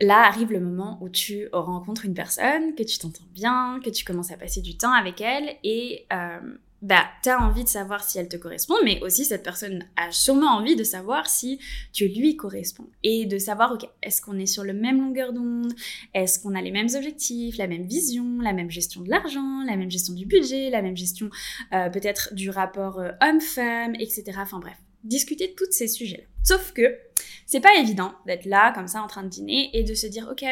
là 0.00 0.26
arrive 0.26 0.52
le 0.52 0.60
moment 0.60 0.98
où 1.00 1.08
tu 1.08 1.48
rencontres 1.52 2.04
une 2.04 2.14
personne, 2.14 2.74
que 2.74 2.82
tu 2.82 2.98
t'entends 2.98 3.24
bien, 3.32 3.80
que 3.84 3.90
tu 3.90 4.04
commences 4.04 4.32
à 4.32 4.36
passer 4.36 4.60
du 4.60 4.76
temps 4.76 4.92
avec 4.92 5.20
elle 5.20 5.56
et 5.62 6.06
euh, 6.12 6.40
bah, 6.82 7.04
tu 7.22 7.30
as 7.30 7.40
envie 7.40 7.62
de 7.62 7.68
savoir 7.68 8.02
si 8.02 8.18
elle 8.18 8.28
te 8.28 8.36
correspond, 8.36 8.74
mais 8.84 9.00
aussi 9.02 9.24
cette 9.24 9.44
personne 9.44 9.84
a 9.96 10.10
sûrement 10.10 10.56
envie 10.56 10.74
de 10.74 10.82
savoir 10.82 11.28
si 11.28 11.60
tu 11.92 12.08
lui 12.08 12.36
corresponds. 12.36 12.88
Et 13.04 13.24
de 13.26 13.38
savoir, 13.38 13.72
ok, 13.72 13.88
est-ce 14.02 14.20
qu'on 14.20 14.38
est 14.38 14.46
sur 14.46 14.64
le 14.64 14.72
même 14.72 15.00
longueur 15.00 15.32
d'onde, 15.32 15.72
est-ce 16.12 16.40
qu'on 16.40 16.56
a 16.56 16.60
les 16.60 16.72
mêmes 16.72 16.88
objectifs, 16.94 17.56
la 17.56 17.68
même 17.68 17.84
vision, 17.84 18.40
la 18.40 18.52
même 18.52 18.70
gestion 18.70 19.00
de 19.02 19.10
l'argent, 19.10 19.62
la 19.64 19.76
même 19.76 19.90
gestion 19.90 20.14
du 20.14 20.26
budget, 20.26 20.70
la 20.70 20.82
même 20.82 20.96
gestion 20.96 21.30
euh, 21.72 21.88
peut-être 21.88 22.34
du 22.34 22.50
rapport 22.50 22.98
euh, 22.98 23.10
homme-femme, 23.20 23.94
etc. 23.94 24.32
Enfin 24.38 24.58
bref, 24.58 24.76
discuter 25.04 25.48
de 25.48 25.52
tous 25.52 25.70
ces 25.70 25.88
sujets-là. 25.88 26.24
Sauf 26.44 26.72
que 26.72 26.98
c'est 27.46 27.60
pas 27.60 27.74
évident 27.76 28.12
d'être 28.26 28.46
là 28.46 28.72
comme 28.72 28.88
ça 28.88 29.02
en 29.02 29.06
train 29.06 29.22
de 29.22 29.28
dîner 29.28 29.70
et 29.74 29.84
de 29.84 29.94
se 29.94 30.06
dire 30.06 30.28
ok 30.30 30.44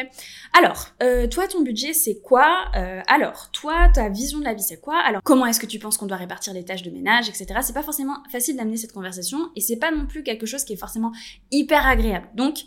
alors 0.57 0.89
euh, 1.01 1.27
toi 1.27 1.47
ton 1.47 1.61
budget 1.61 1.93
c'est 1.93 2.21
quoi 2.21 2.65
euh, 2.75 3.01
alors 3.07 3.49
toi 3.51 3.89
ta 3.93 4.07
vision 4.07 4.39
de 4.39 4.45
la 4.45 4.53
vie 4.53 4.63
c'est 4.63 4.79
quoi 4.79 4.99
alors 4.99 5.21
comment 5.23 5.45
est-ce 5.45 5.59
que 5.59 5.65
tu 5.65 5.79
penses 5.79 5.97
qu'on 5.97 6.05
doit 6.05 6.17
répartir 6.17 6.53
les 6.53 6.63
tâches 6.63 6.83
de 6.83 6.91
ménage 6.91 7.27
etc 7.27 7.59
c'est 7.61 7.73
pas 7.73 7.83
forcément 7.83 8.17
facile 8.31 8.55
d'amener 8.55 8.77
cette 8.77 8.93
conversation 8.93 9.49
et 9.55 9.61
c'est 9.61 9.77
pas 9.77 9.91
non 9.91 10.05
plus 10.05 10.23
quelque 10.23 10.45
chose 10.45 10.63
qui 10.63 10.73
est 10.73 10.77
forcément 10.77 11.11
hyper 11.51 11.85
agréable 11.85 12.29
donc 12.35 12.59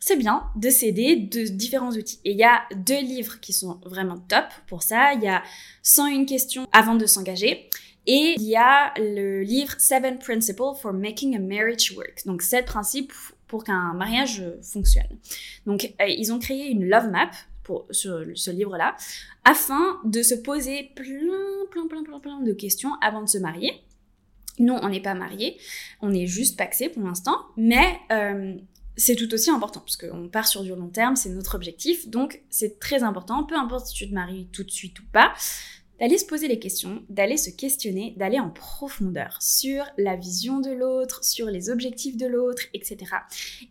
c'est 0.00 0.16
bien 0.16 0.44
de 0.56 0.70
s'aider 0.70 1.14
de 1.16 1.42
différents 1.42 1.90
outils. 1.90 2.20
Et 2.24 2.32
il 2.32 2.38
y 2.38 2.42
a 2.42 2.62
deux 2.74 3.00
livres 3.00 3.38
qui 3.38 3.52
sont 3.52 3.80
vraiment 3.84 4.16
top 4.16 4.46
pour 4.66 4.82
ça. 4.82 5.12
Il 5.12 5.22
y 5.22 5.28
a 5.28 5.42
101 5.82 6.24
questions 6.24 6.66
avant 6.72 6.94
de 6.94 7.04
s'engager 7.04 7.68
et 8.12 8.34
il 8.36 8.42
y 8.42 8.56
a 8.56 8.92
le 8.96 9.42
livre 9.42 9.74
Seven 9.78 10.18
Principles 10.18 10.74
for 10.82 10.92
Making 10.92 11.36
a 11.36 11.38
Marriage 11.38 11.92
Work. 11.96 12.26
Donc, 12.26 12.42
sept 12.42 12.66
principes 12.66 13.12
pour 13.46 13.62
qu'un 13.62 13.94
mariage 13.94 14.42
fonctionne. 14.62 15.16
Donc, 15.64 15.94
euh, 16.00 16.06
ils 16.08 16.32
ont 16.32 16.40
créé 16.40 16.70
une 16.70 16.88
love 16.88 17.08
map 17.08 17.30
pour, 17.62 17.86
ce 17.92 18.50
livre-là 18.50 18.96
afin 19.44 20.00
de 20.04 20.22
se 20.22 20.34
poser 20.34 20.90
plein, 20.96 21.06
plein, 21.70 21.86
plein, 21.86 22.02
plein, 22.02 22.18
plein 22.18 22.40
de 22.40 22.52
questions 22.52 22.90
avant 23.00 23.22
de 23.22 23.28
se 23.28 23.38
marier. 23.38 23.80
Nous, 24.58 24.74
on 24.74 24.88
n'est 24.88 25.00
pas 25.00 25.14
mariés, 25.14 25.56
on 26.02 26.12
est 26.12 26.26
juste 26.26 26.58
paxés 26.58 26.88
pour 26.88 27.04
l'instant, 27.04 27.36
mais 27.56 27.96
euh, 28.10 28.56
c'est 28.96 29.14
tout 29.14 29.32
aussi 29.32 29.50
important 29.50 29.78
parce 29.78 29.96
qu'on 29.96 30.28
part 30.28 30.48
sur 30.48 30.64
du 30.64 30.70
long 30.70 30.88
terme, 30.88 31.14
c'est 31.14 31.30
notre 31.30 31.54
objectif, 31.54 32.08
donc 32.08 32.42
c'est 32.50 32.80
très 32.80 33.04
important, 33.04 33.44
peu 33.44 33.54
importe 33.54 33.86
si 33.86 33.94
tu 33.94 34.08
te 34.08 34.14
maries 34.14 34.48
tout 34.52 34.64
de 34.64 34.70
suite 34.70 34.98
ou 34.98 35.04
pas, 35.12 35.32
d'aller 36.00 36.18
se 36.18 36.24
poser 36.24 36.48
les 36.48 36.58
questions, 36.58 37.02
d'aller 37.08 37.36
se 37.36 37.50
questionner, 37.50 38.14
d'aller 38.16 38.40
en 38.40 38.50
profondeur 38.50 39.36
sur 39.40 39.84
la 39.98 40.16
vision 40.16 40.60
de 40.60 40.70
l'autre, 40.70 41.22
sur 41.24 41.46
les 41.46 41.70
objectifs 41.70 42.16
de 42.16 42.26
l'autre, 42.26 42.62
etc. 42.74 42.98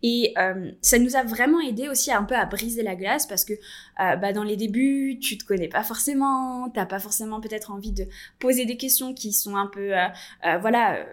Et 0.03 0.33
euh, 0.38 0.71
ça 0.81 1.00
nous 1.00 1.15
a 1.15 1.24
vraiment 1.24 1.59
aidé 1.59 1.89
aussi 1.89 2.12
un 2.12 2.24
peu 2.24 2.36
à 2.36 2.45
briser 2.45 2.83
la 2.83 2.95
glace 2.95 3.25
parce 3.25 3.45
que 3.45 3.53
euh, 3.53 4.15
bah, 4.15 4.31
dans 4.31 4.43
les 4.43 4.55
débuts, 4.55 5.19
tu 5.19 5.38
te 5.38 5.45
connais 5.45 5.67
pas 5.67 5.83
forcément, 5.83 6.69
t'as 6.69 6.86
pas 6.86 7.00
forcément 7.00 7.41
peut-être 7.41 7.71
envie 7.71 7.91
de 7.91 8.05
poser 8.39 8.65
des 8.65 8.77
questions 8.77 9.13
qui 9.13 9.33
sont 9.33 9.55
un 9.55 9.67
peu, 9.67 9.98
euh, 9.98 10.57
voilà 10.59 11.05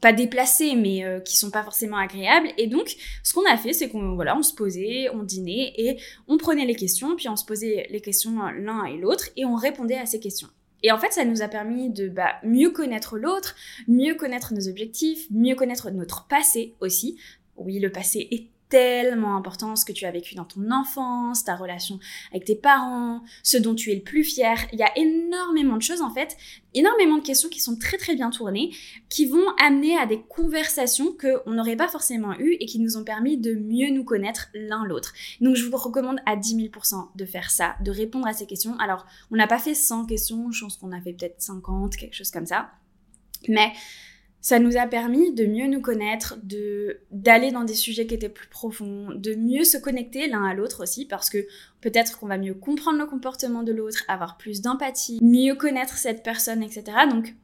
pas 0.00 0.12
déplacés 0.12 0.74
mais 0.74 1.04
euh, 1.04 1.20
qui 1.20 1.36
sont 1.36 1.50
pas 1.50 1.62
forcément 1.62 1.96
agréables 1.96 2.48
et 2.56 2.66
donc 2.66 2.96
ce 3.22 3.32
qu'on 3.32 3.44
a 3.46 3.56
fait 3.56 3.72
c'est 3.72 3.88
qu'on 3.88 4.14
voilà 4.14 4.36
on 4.36 4.42
se 4.42 4.54
posait 4.54 5.08
on 5.10 5.22
dînait 5.22 5.72
et 5.76 5.98
on 6.28 6.36
prenait 6.38 6.66
les 6.66 6.74
questions 6.74 7.16
puis 7.16 7.28
on 7.28 7.36
se 7.36 7.44
posait 7.44 7.86
les 7.90 8.00
questions 8.00 8.40
l'un 8.50 8.84
et 8.84 8.96
l'autre 8.96 9.28
et 9.36 9.44
on 9.44 9.54
répondait 9.54 9.98
à 9.98 10.06
ces 10.06 10.20
questions 10.20 10.48
et 10.82 10.92
en 10.92 10.98
fait, 10.98 11.12
ça 11.12 11.24
nous 11.24 11.42
a 11.42 11.48
permis 11.48 11.90
de 11.90 12.08
bah, 12.08 12.36
mieux 12.42 12.70
connaître 12.70 13.18
l'autre, 13.18 13.54
mieux 13.86 14.14
connaître 14.14 14.54
nos 14.54 14.68
objectifs, 14.68 15.26
mieux 15.30 15.54
connaître 15.54 15.90
notre 15.90 16.26
passé 16.26 16.74
aussi. 16.80 17.18
Oui, 17.56 17.78
le 17.78 17.92
passé 17.92 18.28
est 18.30 18.46
tellement 18.70 19.36
important, 19.36 19.76
ce 19.76 19.84
que 19.84 19.92
tu 19.92 20.06
as 20.06 20.10
vécu 20.10 20.34
dans 20.34 20.44
ton 20.44 20.70
enfance, 20.70 21.44
ta 21.44 21.56
relation 21.56 21.98
avec 22.30 22.44
tes 22.44 22.54
parents, 22.54 23.22
ce 23.42 23.58
dont 23.58 23.74
tu 23.74 23.90
es 23.90 23.96
le 23.96 24.02
plus 24.02 24.24
fier. 24.24 24.56
Il 24.72 24.78
y 24.78 24.82
a 24.82 24.96
énormément 24.96 25.76
de 25.76 25.82
choses 25.82 26.00
en 26.00 26.10
fait, 26.14 26.36
énormément 26.72 27.18
de 27.18 27.22
questions 27.22 27.48
qui 27.48 27.60
sont 27.60 27.76
très 27.76 27.98
très 27.98 28.14
bien 28.14 28.30
tournées, 28.30 28.70
qui 29.08 29.26
vont 29.26 29.44
amener 29.62 29.98
à 29.98 30.06
des 30.06 30.22
conversations 30.22 31.14
qu'on 31.20 31.50
n'aurait 31.50 31.76
pas 31.76 31.88
forcément 31.88 32.38
eues 32.38 32.56
et 32.60 32.66
qui 32.66 32.78
nous 32.78 32.96
ont 32.96 33.04
permis 33.04 33.36
de 33.36 33.54
mieux 33.54 33.90
nous 33.90 34.04
connaître 34.04 34.48
l'un 34.54 34.84
l'autre. 34.84 35.12
Donc 35.40 35.56
je 35.56 35.66
vous 35.66 35.76
recommande 35.76 36.20
à 36.24 36.36
10 36.36 36.56
000% 36.56 37.08
de 37.14 37.24
faire 37.24 37.50
ça, 37.50 37.74
de 37.84 37.90
répondre 37.90 38.28
à 38.28 38.32
ces 38.32 38.46
questions. 38.46 38.78
Alors 38.78 39.04
on 39.30 39.36
n'a 39.36 39.48
pas 39.48 39.58
fait 39.58 39.74
100 39.74 40.06
questions, 40.06 40.50
je 40.52 40.64
pense 40.64 40.76
qu'on 40.76 40.92
a 40.92 41.00
fait 41.00 41.12
peut-être 41.12 41.42
50, 41.42 41.96
quelque 41.96 42.14
chose 42.14 42.30
comme 42.30 42.46
ça. 42.46 42.70
Mais 43.48 43.72
ça 44.40 44.58
nous 44.58 44.76
a 44.76 44.86
permis 44.86 45.32
de 45.34 45.44
mieux 45.44 45.66
nous 45.66 45.80
connaître, 45.80 46.38
de 46.42 47.00
d'aller 47.10 47.50
dans 47.50 47.64
des 47.64 47.74
sujets 47.74 48.06
qui 48.06 48.14
étaient 48.14 48.28
plus 48.28 48.48
profonds, 48.48 49.08
de 49.14 49.34
mieux 49.34 49.64
se 49.64 49.76
connecter 49.76 50.28
l'un 50.28 50.44
à 50.44 50.54
l'autre 50.54 50.82
aussi 50.82 51.04
parce 51.04 51.28
que 51.28 51.46
peut-être 51.80 52.18
qu'on 52.18 52.26
va 52.26 52.38
mieux 52.38 52.54
comprendre 52.54 52.98
le 52.98 53.06
comportement 53.06 53.62
de 53.62 53.72
l'autre, 53.72 54.04
avoir 54.08 54.36
plus 54.38 54.62
d'empathie, 54.62 55.18
mieux 55.22 55.54
connaître 55.54 55.96
cette 55.96 56.22
personne, 56.22 56.62
etc. 56.62 56.84
Donc 57.10 57.34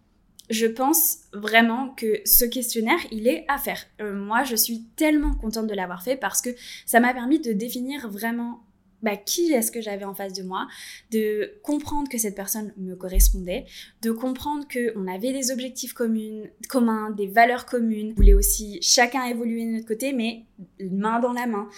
je 0.48 0.66
pense 0.66 1.18
vraiment 1.32 1.90
que 1.90 2.20
ce 2.24 2.44
questionnaire, 2.44 3.00
il 3.10 3.26
est 3.26 3.44
à 3.48 3.58
faire. 3.58 3.80
Euh, 4.00 4.14
moi, 4.14 4.44
je 4.44 4.54
suis 4.54 4.84
tellement 4.96 5.34
contente 5.34 5.66
de 5.66 5.74
l'avoir 5.74 6.02
fait 6.02 6.16
parce 6.16 6.40
que 6.40 6.50
ça 6.84 7.00
m'a 7.00 7.12
permis 7.12 7.40
de 7.40 7.52
définir 7.52 8.08
vraiment 8.08 8.62
bah, 9.02 9.16
qui 9.16 9.52
est-ce 9.52 9.70
que 9.70 9.80
j'avais 9.80 10.04
en 10.04 10.14
face 10.14 10.32
de 10.32 10.42
moi, 10.42 10.66
de 11.10 11.52
comprendre 11.62 12.08
que 12.08 12.18
cette 12.18 12.34
personne 12.34 12.72
me 12.76 12.94
correspondait, 12.94 13.66
de 14.02 14.10
comprendre 14.10 14.66
qu'on 14.66 15.06
avait 15.06 15.32
des 15.32 15.50
objectifs 15.50 15.92
communs, 15.92 16.44
communs, 16.68 17.10
des 17.10 17.26
valeurs 17.26 17.66
communes, 17.66 18.12
on 18.12 18.14
voulait 18.14 18.34
aussi 18.34 18.78
chacun 18.82 19.24
évoluer 19.24 19.66
de 19.66 19.72
notre 19.72 19.86
côté, 19.86 20.12
mais 20.12 20.44
main 20.80 21.20
dans 21.20 21.32
la 21.32 21.46
main, 21.46 21.68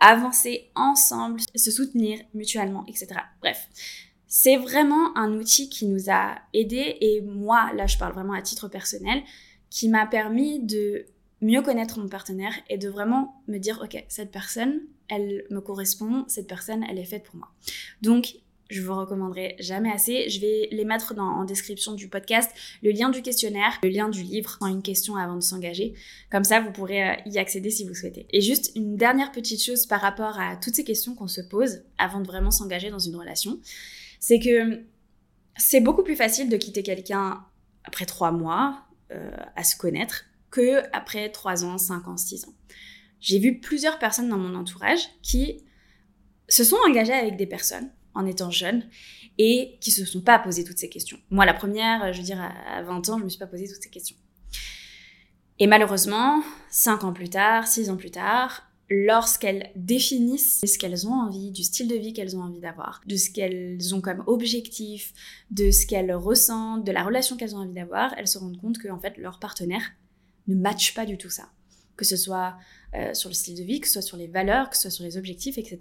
avancer 0.00 0.70
ensemble, 0.74 1.40
se 1.54 1.70
soutenir 1.70 2.20
mutuellement, 2.34 2.84
etc. 2.86 3.08
Bref. 3.40 3.68
C'est 4.30 4.56
vraiment 4.56 5.16
un 5.16 5.32
outil 5.32 5.70
qui 5.70 5.86
nous 5.86 6.10
a 6.10 6.36
aidés 6.52 6.98
et 7.00 7.22
moi, 7.22 7.72
là 7.74 7.86
je 7.86 7.96
parle 7.96 8.12
vraiment 8.12 8.34
à 8.34 8.42
titre 8.42 8.68
personnel, 8.68 9.22
qui 9.70 9.88
m'a 9.88 10.06
permis 10.06 10.60
de 10.60 11.06
mieux 11.40 11.62
connaître 11.62 11.98
mon 11.98 12.08
partenaire 12.08 12.52
et 12.68 12.78
de 12.78 12.88
vraiment 12.88 13.42
me 13.46 13.58
dire, 13.58 13.80
ok, 13.82 14.04
cette 14.08 14.30
personne, 14.30 14.80
elle 15.08 15.44
me 15.50 15.60
correspond, 15.60 16.24
cette 16.28 16.48
personne, 16.48 16.84
elle 16.88 16.98
est 16.98 17.04
faite 17.04 17.24
pour 17.24 17.36
moi. 17.36 17.48
Donc, 18.02 18.34
je 18.70 18.82
vous 18.82 18.94
recommanderai 18.94 19.56
jamais 19.58 19.90
assez. 19.90 20.28
Je 20.28 20.40
vais 20.40 20.68
les 20.70 20.84
mettre 20.84 21.14
dans, 21.14 21.24
en 21.24 21.44
description 21.44 21.94
du 21.94 22.08
podcast, 22.08 22.50
le 22.82 22.90
lien 22.90 23.08
du 23.08 23.22
questionnaire, 23.22 23.78
le 23.82 23.88
lien 23.88 24.08
du 24.08 24.22
livre, 24.22 24.58
en 24.60 24.66
une 24.66 24.82
question 24.82 25.16
avant 25.16 25.36
de 25.36 25.40
s'engager. 25.40 25.94
Comme 26.30 26.44
ça, 26.44 26.60
vous 26.60 26.70
pourrez 26.70 27.08
euh, 27.08 27.14
y 27.26 27.38
accéder 27.38 27.70
si 27.70 27.86
vous 27.86 27.94
souhaitez. 27.94 28.26
Et 28.30 28.40
juste 28.40 28.72
une 28.74 28.96
dernière 28.96 29.32
petite 29.32 29.62
chose 29.62 29.86
par 29.86 30.00
rapport 30.00 30.38
à 30.38 30.56
toutes 30.56 30.74
ces 30.74 30.84
questions 30.84 31.14
qu'on 31.14 31.28
se 31.28 31.40
pose 31.40 31.82
avant 31.96 32.20
de 32.20 32.26
vraiment 32.26 32.50
s'engager 32.50 32.90
dans 32.90 32.98
une 32.98 33.16
relation, 33.16 33.58
c'est 34.20 34.38
que 34.38 34.82
c'est 35.56 35.80
beaucoup 35.80 36.02
plus 36.02 36.16
facile 36.16 36.50
de 36.50 36.56
quitter 36.56 36.82
quelqu'un 36.82 37.44
après 37.84 38.04
trois 38.04 38.32
mois 38.32 38.84
euh, 39.12 39.30
à 39.56 39.64
se 39.64 39.76
connaître 39.76 40.24
que 40.50 40.82
après 40.92 41.30
3 41.30 41.64
ans, 41.64 41.78
5 41.78 42.08
ans, 42.08 42.16
6 42.16 42.46
ans. 42.46 42.54
J'ai 43.20 43.38
vu 43.38 43.60
plusieurs 43.60 43.98
personnes 43.98 44.28
dans 44.28 44.38
mon 44.38 44.54
entourage 44.54 45.08
qui 45.22 45.64
se 46.48 46.64
sont 46.64 46.78
engagées 46.86 47.12
avec 47.12 47.36
des 47.36 47.46
personnes 47.46 47.90
en 48.14 48.26
étant 48.26 48.50
jeunes 48.50 48.84
et 49.38 49.76
qui 49.80 49.90
se 49.90 50.04
sont 50.04 50.20
pas 50.20 50.38
posé 50.38 50.64
toutes 50.64 50.78
ces 50.78 50.88
questions. 50.88 51.18
Moi, 51.30 51.44
la 51.44 51.54
première, 51.54 52.12
je 52.12 52.18
veux 52.18 52.24
dire, 52.24 52.40
à 52.40 52.82
20 52.82 53.08
ans, 53.08 53.18
je 53.18 53.24
me 53.24 53.28
suis 53.28 53.38
pas 53.38 53.46
posé 53.46 53.68
toutes 53.68 53.82
ces 53.82 53.90
questions. 53.90 54.16
Et 55.58 55.66
malheureusement, 55.66 56.42
5 56.70 57.04
ans 57.04 57.12
plus 57.12 57.30
tard, 57.30 57.66
6 57.66 57.90
ans 57.90 57.96
plus 57.96 58.10
tard, 58.10 58.68
lorsqu'elles 58.90 59.70
définissent 59.76 60.60
ce 60.64 60.78
qu'elles 60.78 61.06
ont 61.06 61.12
envie, 61.12 61.50
du 61.50 61.62
style 61.62 61.88
de 61.88 61.96
vie 61.96 62.12
qu'elles 62.12 62.36
ont 62.36 62.42
envie 62.42 62.60
d'avoir, 62.60 63.00
de 63.06 63.16
ce 63.16 63.30
qu'elles 63.30 63.94
ont 63.94 64.00
comme 64.00 64.22
objectif, 64.26 65.12
de 65.50 65.70
ce 65.70 65.86
qu'elles 65.86 66.14
ressentent, 66.14 66.84
de 66.84 66.92
la 66.92 67.04
relation 67.04 67.36
qu'elles 67.36 67.54
ont 67.54 67.60
envie 67.60 67.74
d'avoir, 67.74 68.14
elles 68.16 68.28
se 68.28 68.38
rendent 68.38 68.60
compte 68.60 68.78
que 68.78 68.88
en 68.88 68.98
fait 68.98 69.16
leur 69.18 69.38
partenaire 69.38 69.92
ne 70.48 70.56
matche 70.56 70.94
pas 70.94 71.06
du 71.06 71.16
tout 71.16 71.30
ça. 71.30 71.48
que 71.96 72.04
ce 72.04 72.16
soit 72.16 72.56
euh, 72.94 73.12
sur 73.12 73.28
le 73.28 73.34
style 73.34 73.56
de 73.56 73.64
vie, 73.64 73.80
que 73.80 73.86
ce 73.86 73.94
soit 73.94 74.02
sur 74.02 74.16
les 74.16 74.28
valeurs, 74.28 74.70
que 74.70 74.76
ce 74.76 74.82
soit 74.82 74.90
sur 74.90 75.04
les 75.04 75.16
objectifs, 75.18 75.58
etc. 75.58 75.78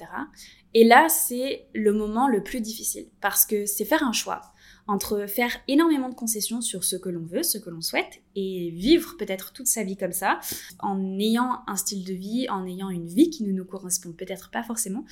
Et 0.73 0.83
là, 0.83 1.07
c'est 1.09 1.67
le 1.73 1.93
moment 1.93 2.27
le 2.27 2.43
plus 2.43 2.59
difficile 2.59 3.07
parce 3.21 3.45
que 3.45 3.65
c'est 3.65 3.85
faire 3.85 4.03
un 4.03 4.13
choix 4.13 4.41
entre 4.87 5.25
faire 5.27 5.51
énormément 5.67 6.09
de 6.09 6.15
concessions 6.15 6.61
sur 6.61 6.83
ce 6.83 6.95
que 6.95 7.09
l'on 7.09 7.25
veut, 7.25 7.43
ce 7.43 7.57
que 7.57 7.69
l'on 7.69 7.81
souhaite, 7.81 8.21
et 8.35 8.71
vivre 8.71 9.15
peut-être 9.17 9.51
toute 9.51 9.67
sa 9.67 9.83
vie 9.83 9.97
comme 9.97 10.13
ça, 10.13 10.39
en 10.79 11.19
ayant 11.19 11.61
un 11.67 11.75
style 11.75 12.05
de 12.05 12.13
vie, 12.13 12.47
en 12.49 12.65
ayant 12.65 12.89
une 12.89 13.07
vie 13.07 13.29
qui 13.29 13.43
ne 13.43 13.51
nous 13.51 13.65
correspond 13.65 14.13
peut-être 14.13 14.49
pas 14.49 14.63
forcément, 14.63 15.03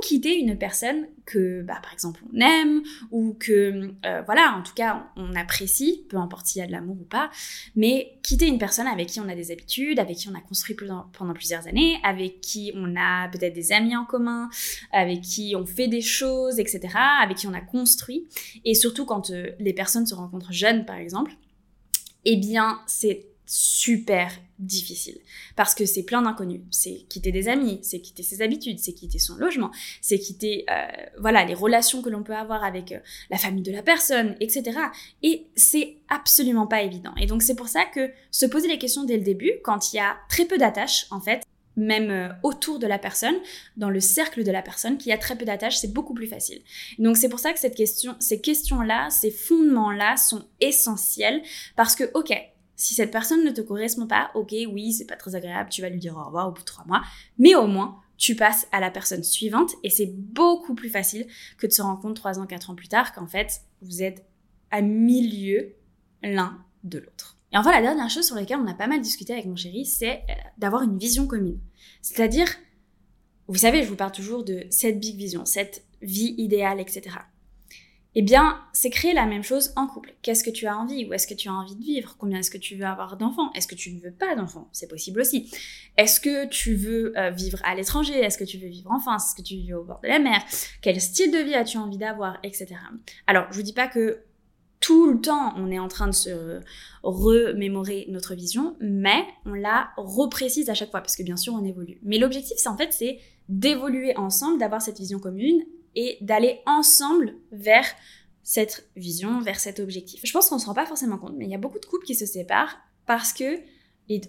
quitter 0.00 0.38
une 0.38 0.56
personne 0.58 1.06
que, 1.26 1.62
bah, 1.62 1.78
par 1.82 1.92
exemple, 1.92 2.20
on 2.32 2.40
aime, 2.40 2.82
ou 3.10 3.34
que, 3.38 3.92
euh, 4.04 4.22
voilà, 4.22 4.56
en 4.58 4.62
tout 4.62 4.74
cas, 4.74 5.10
on 5.16 5.34
apprécie, 5.34 6.06
peu 6.08 6.16
importe 6.16 6.46
s'il 6.46 6.60
y 6.60 6.62
a 6.62 6.66
de 6.66 6.72
l'amour 6.72 6.96
ou 7.00 7.04
pas, 7.04 7.30
mais 7.76 8.18
quitter 8.22 8.46
une 8.46 8.58
personne 8.58 8.86
avec 8.86 9.08
qui 9.08 9.20
on 9.20 9.28
a 9.28 9.34
des 9.34 9.50
habitudes, 9.50 9.98
avec 9.98 10.16
qui 10.16 10.28
on 10.28 10.34
a 10.34 10.40
construit 10.40 10.76
pendant 10.76 11.34
plusieurs 11.34 11.66
années, 11.66 11.98
avec 12.02 12.40
qui 12.40 12.72
on 12.74 12.94
a 12.96 13.28
peut-être 13.28 13.54
des 13.54 13.72
amis 13.72 13.96
en 13.96 14.04
commun, 14.04 14.48
avec 14.92 15.22
qui 15.22 15.54
on 15.56 15.66
fait 15.66 15.88
des 15.88 16.02
choses, 16.02 16.58
etc., 16.58 16.80
avec 17.22 17.38
qui 17.38 17.46
on 17.46 17.54
a 17.54 17.60
construit, 17.60 18.28
et 18.64 18.74
surtout 18.74 19.04
quand 19.04 19.30
euh, 19.30 19.50
les 19.58 19.72
personnes 19.72 20.06
se 20.06 20.14
rencontrent 20.14 20.52
jeunes, 20.52 20.84
par 20.84 20.96
exemple, 20.96 21.32
eh 22.24 22.36
bien, 22.36 22.80
c'est 22.86 23.33
super 23.46 24.30
difficile 24.58 25.18
parce 25.56 25.74
que 25.74 25.84
c'est 25.84 26.04
plein 26.04 26.22
d'inconnus. 26.22 26.62
C'est 26.70 27.04
quitter 27.08 27.32
des 27.32 27.48
amis, 27.48 27.80
c'est 27.82 28.00
quitter 28.00 28.22
ses 28.22 28.42
habitudes, 28.42 28.78
c'est 28.78 28.92
quitter 28.92 29.18
son 29.18 29.36
logement, 29.36 29.70
c'est 30.00 30.18
quitter 30.18 30.64
euh, 30.70 30.86
voilà 31.18 31.44
les 31.44 31.54
relations 31.54 32.02
que 32.02 32.08
l'on 32.08 32.22
peut 32.22 32.36
avoir 32.36 32.64
avec 32.64 32.92
euh, 32.92 32.98
la 33.30 33.38
famille 33.38 33.62
de 33.62 33.72
la 33.72 33.82
personne, 33.82 34.36
etc. 34.40 34.78
Et 35.22 35.46
c'est 35.56 35.96
absolument 36.08 36.66
pas 36.66 36.82
évident. 36.82 37.14
Et 37.20 37.26
donc 37.26 37.42
c'est 37.42 37.56
pour 37.56 37.68
ça 37.68 37.84
que 37.84 38.10
se 38.30 38.46
poser 38.46 38.68
les 38.68 38.78
questions 38.78 39.04
dès 39.04 39.16
le 39.16 39.24
début, 39.24 39.52
quand 39.62 39.92
il 39.92 39.96
y 39.96 40.00
a 40.00 40.16
très 40.28 40.44
peu 40.44 40.58
d'attaches 40.58 41.06
en 41.10 41.20
fait, 41.20 41.42
même 41.76 42.10
euh, 42.10 42.28
autour 42.42 42.78
de 42.78 42.86
la 42.86 42.98
personne, 42.98 43.36
dans 43.76 43.90
le 43.90 44.00
cercle 44.00 44.44
de 44.44 44.50
la 44.52 44.62
personne, 44.62 44.98
qui 44.98 45.12
a 45.12 45.18
très 45.18 45.36
peu 45.36 45.44
d'attaches, 45.44 45.78
c'est 45.78 45.92
beaucoup 45.92 46.14
plus 46.14 46.26
facile. 46.26 46.62
Donc 46.98 47.16
c'est 47.16 47.28
pour 47.28 47.40
ça 47.40 47.52
que 47.52 47.58
cette 47.58 47.74
question, 47.74 48.14
ces 48.20 48.40
questions-là, 48.40 49.10
ces 49.10 49.30
fondements-là 49.30 50.16
sont 50.16 50.44
essentiels 50.60 51.42
parce 51.76 51.96
que 51.96 52.10
ok, 52.14 52.32
si 52.76 52.94
cette 52.94 53.10
personne 53.10 53.44
ne 53.44 53.50
te 53.50 53.60
correspond 53.60 54.06
pas, 54.06 54.30
ok, 54.34 54.54
oui, 54.70 54.92
c'est 54.92 55.06
pas 55.06 55.16
très 55.16 55.34
agréable, 55.34 55.70
tu 55.70 55.82
vas 55.82 55.88
lui 55.88 55.98
dire 55.98 56.16
au 56.16 56.24
revoir 56.24 56.48
au 56.48 56.52
bout 56.52 56.60
de 56.60 56.66
trois 56.66 56.84
mois, 56.86 57.02
mais 57.38 57.54
au 57.54 57.66
moins, 57.66 58.00
tu 58.16 58.36
passes 58.36 58.66
à 58.72 58.80
la 58.80 58.90
personne 58.90 59.24
suivante 59.24 59.72
et 59.82 59.90
c'est 59.90 60.12
beaucoup 60.14 60.74
plus 60.74 60.88
facile 60.88 61.26
que 61.58 61.66
de 61.66 61.72
se 61.72 61.82
rendre 61.82 62.00
compte 62.00 62.16
trois 62.16 62.38
ans, 62.38 62.46
quatre 62.46 62.70
ans 62.70 62.74
plus 62.74 62.88
tard 62.88 63.12
qu'en 63.12 63.26
fait, 63.26 63.62
vous 63.82 64.02
êtes 64.02 64.24
à 64.70 64.82
milieu 64.82 65.74
l'un 66.22 66.64
de 66.84 66.98
l'autre. 66.98 67.38
Et 67.52 67.58
enfin, 67.58 67.72
la 67.72 67.82
dernière 67.82 68.10
chose 68.10 68.26
sur 68.26 68.36
laquelle 68.36 68.58
on 68.58 68.66
a 68.66 68.74
pas 68.74 68.86
mal 68.86 69.00
discuté 69.00 69.32
avec 69.32 69.46
mon 69.46 69.56
chéri, 69.56 69.86
c'est 69.86 70.22
euh, 70.28 70.32
d'avoir 70.58 70.82
une 70.82 70.98
vision 70.98 71.26
commune. 71.26 71.60
C'est-à-dire, 72.02 72.48
vous 73.46 73.58
savez, 73.58 73.82
je 73.82 73.88
vous 73.88 73.96
parle 73.96 74.12
toujours 74.12 74.44
de 74.44 74.64
cette 74.70 74.98
big 74.98 75.16
vision, 75.16 75.44
cette 75.44 75.84
vie 76.00 76.34
idéale, 76.38 76.80
etc 76.80 77.18
eh 78.16 78.22
bien, 78.22 78.60
c'est 78.72 78.90
créer 78.90 79.12
la 79.12 79.26
même 79.26 79.42
chose 79.42 79.72
en 79.76 79.86
couple. 79.86 80.14
Qu'est-ce 80.22 80.44
que 80.44 80.50
tu 80.50 80.66
as 80.66 80.76
envie? 80.76 81.04
Où 81.06 81.12
est-ce 81.12 81.26
que 81.26 81.34
tu 81.34 81.48
as 81.48 81.52
envie 81.52 81.74
de 81.74 81.82
vivre? 81.82 82.16
Combien 82.18 82.38
est-ce 82.38 82.50
que 82.50 82.58
tu 82.58 82.76
veux 82.76 82.84
avoir 82.84 83.16
d'enfants? 83.16 83.52
Est-ce 83.54 83.66
que 83.66 83.74
tu 83.74 83.92
ne 83.92 84.00
veux 84.00 84.12
pas 84.12 84.36
d'enfants? 84.36 84.68
C'est 84.72 84.88
possible 84.88 85.20
aussi. 85.20 85.50
Est-ce 85.96 86.20
que 86.20 86.46
tu 86.46 86.74
veux 86.76 87.12
euh, 87.18 87.30
vivre 87.30 87.58
à 87.64 87.74
l'étranger? 87.74 88.14
Est-ce 88.14 88.38
que 88.38 88.44
tu 88.44 88.58
veux 88.58 88.68
vivre 88.68 88.90
en 88.92 89.00
France? 89.00 89.26
Est-ce 89.26 89.42
que 89.42 89.46
tu 89.46 89.56
veux 89.68 89.76
au 89.76 89.84
bord 89.84 90.00
de 90.02 90.08
la 90.08 90.20
mer? 90.20 90.44
Quel 90.80 91.00
style 91.00 91.32
de 91.32 91.38
vie 91.38 91.54
as-tu 91.54 91.76
envie 91.76 91.98
d'avoir? 91.98 92.38
Etc. 92.44 92.68
Alors, 93.26 93.46
je 93.50 93.56
vous 93.56 93.62
dis 93.62 93.72
pas 93.72 93.88
que 93.88 94.20
tout 94.78 95.10
le 95.10 95.20
temps, 95.20 95.54
on 95.56 95.70
est 95.70 95.78
en 95.78 95.88
train 95.88 96.06
de 96.06 96.12
se 96.12 96.60
remémorer 97.02 98.06
notre 98.10 98.34
vision, 98.34 98.76
mais 98.80 99.24
on 99.46 99.54
la 99.54 99.88
reprécise 99.96 100.68
à 100.68 100.74
chaque 100.74 100.90
fois, 100.90 101.00
parce 101.00 101.16
que 101.16 101.22
bien 101.22 101.38
sûr, 101.38 101.54
on 101.54 101.64
évolue. 101.64 101.98
Mais 102.02 102.18
l'objectif, 102.18 102.58
c'est 102.58 102.68
en 102.68 102.76
fait, 102.76 102.92
c'est 102.92 103.18
d'évoluer 103.48 104.16
ensemble, 104.16 104.58
d'avoir 104.58 104.82
cette 104.82 104.98
vision 104.98 105.18
commune 105.18 105.64
et 105.94 106.18
d'aller 106.20 106.60
ensemble 106.66 107.36
vers 107.52 107.86
cette 108.42 108.88
vision, 108.96 109.40
vers 109.40 109.58
cet 109.58 109.80
objectif. 109.80 110.20
Je 110.24 110.32
pense 110.32 110.48
qu'on 110.48 110.56
ne 110.56 110.60
se 110.60 110.66
rend 110.66 110.74
pas 110.74 110.86
forcément 110.86 111.18
compte, 111.18 111.34
mais 111.36 111.46
il 111.46 111.50
y 111.50 111.54
a 111.54 111.58
beaucoup 111.58 111.78
de 111.78 111.86
couples 111.86 112.04
qui 112.04 112.14
se 112.14 112.26
séparent 112.26 112.76
parce 113.06 113.32
que, 113.32 113.60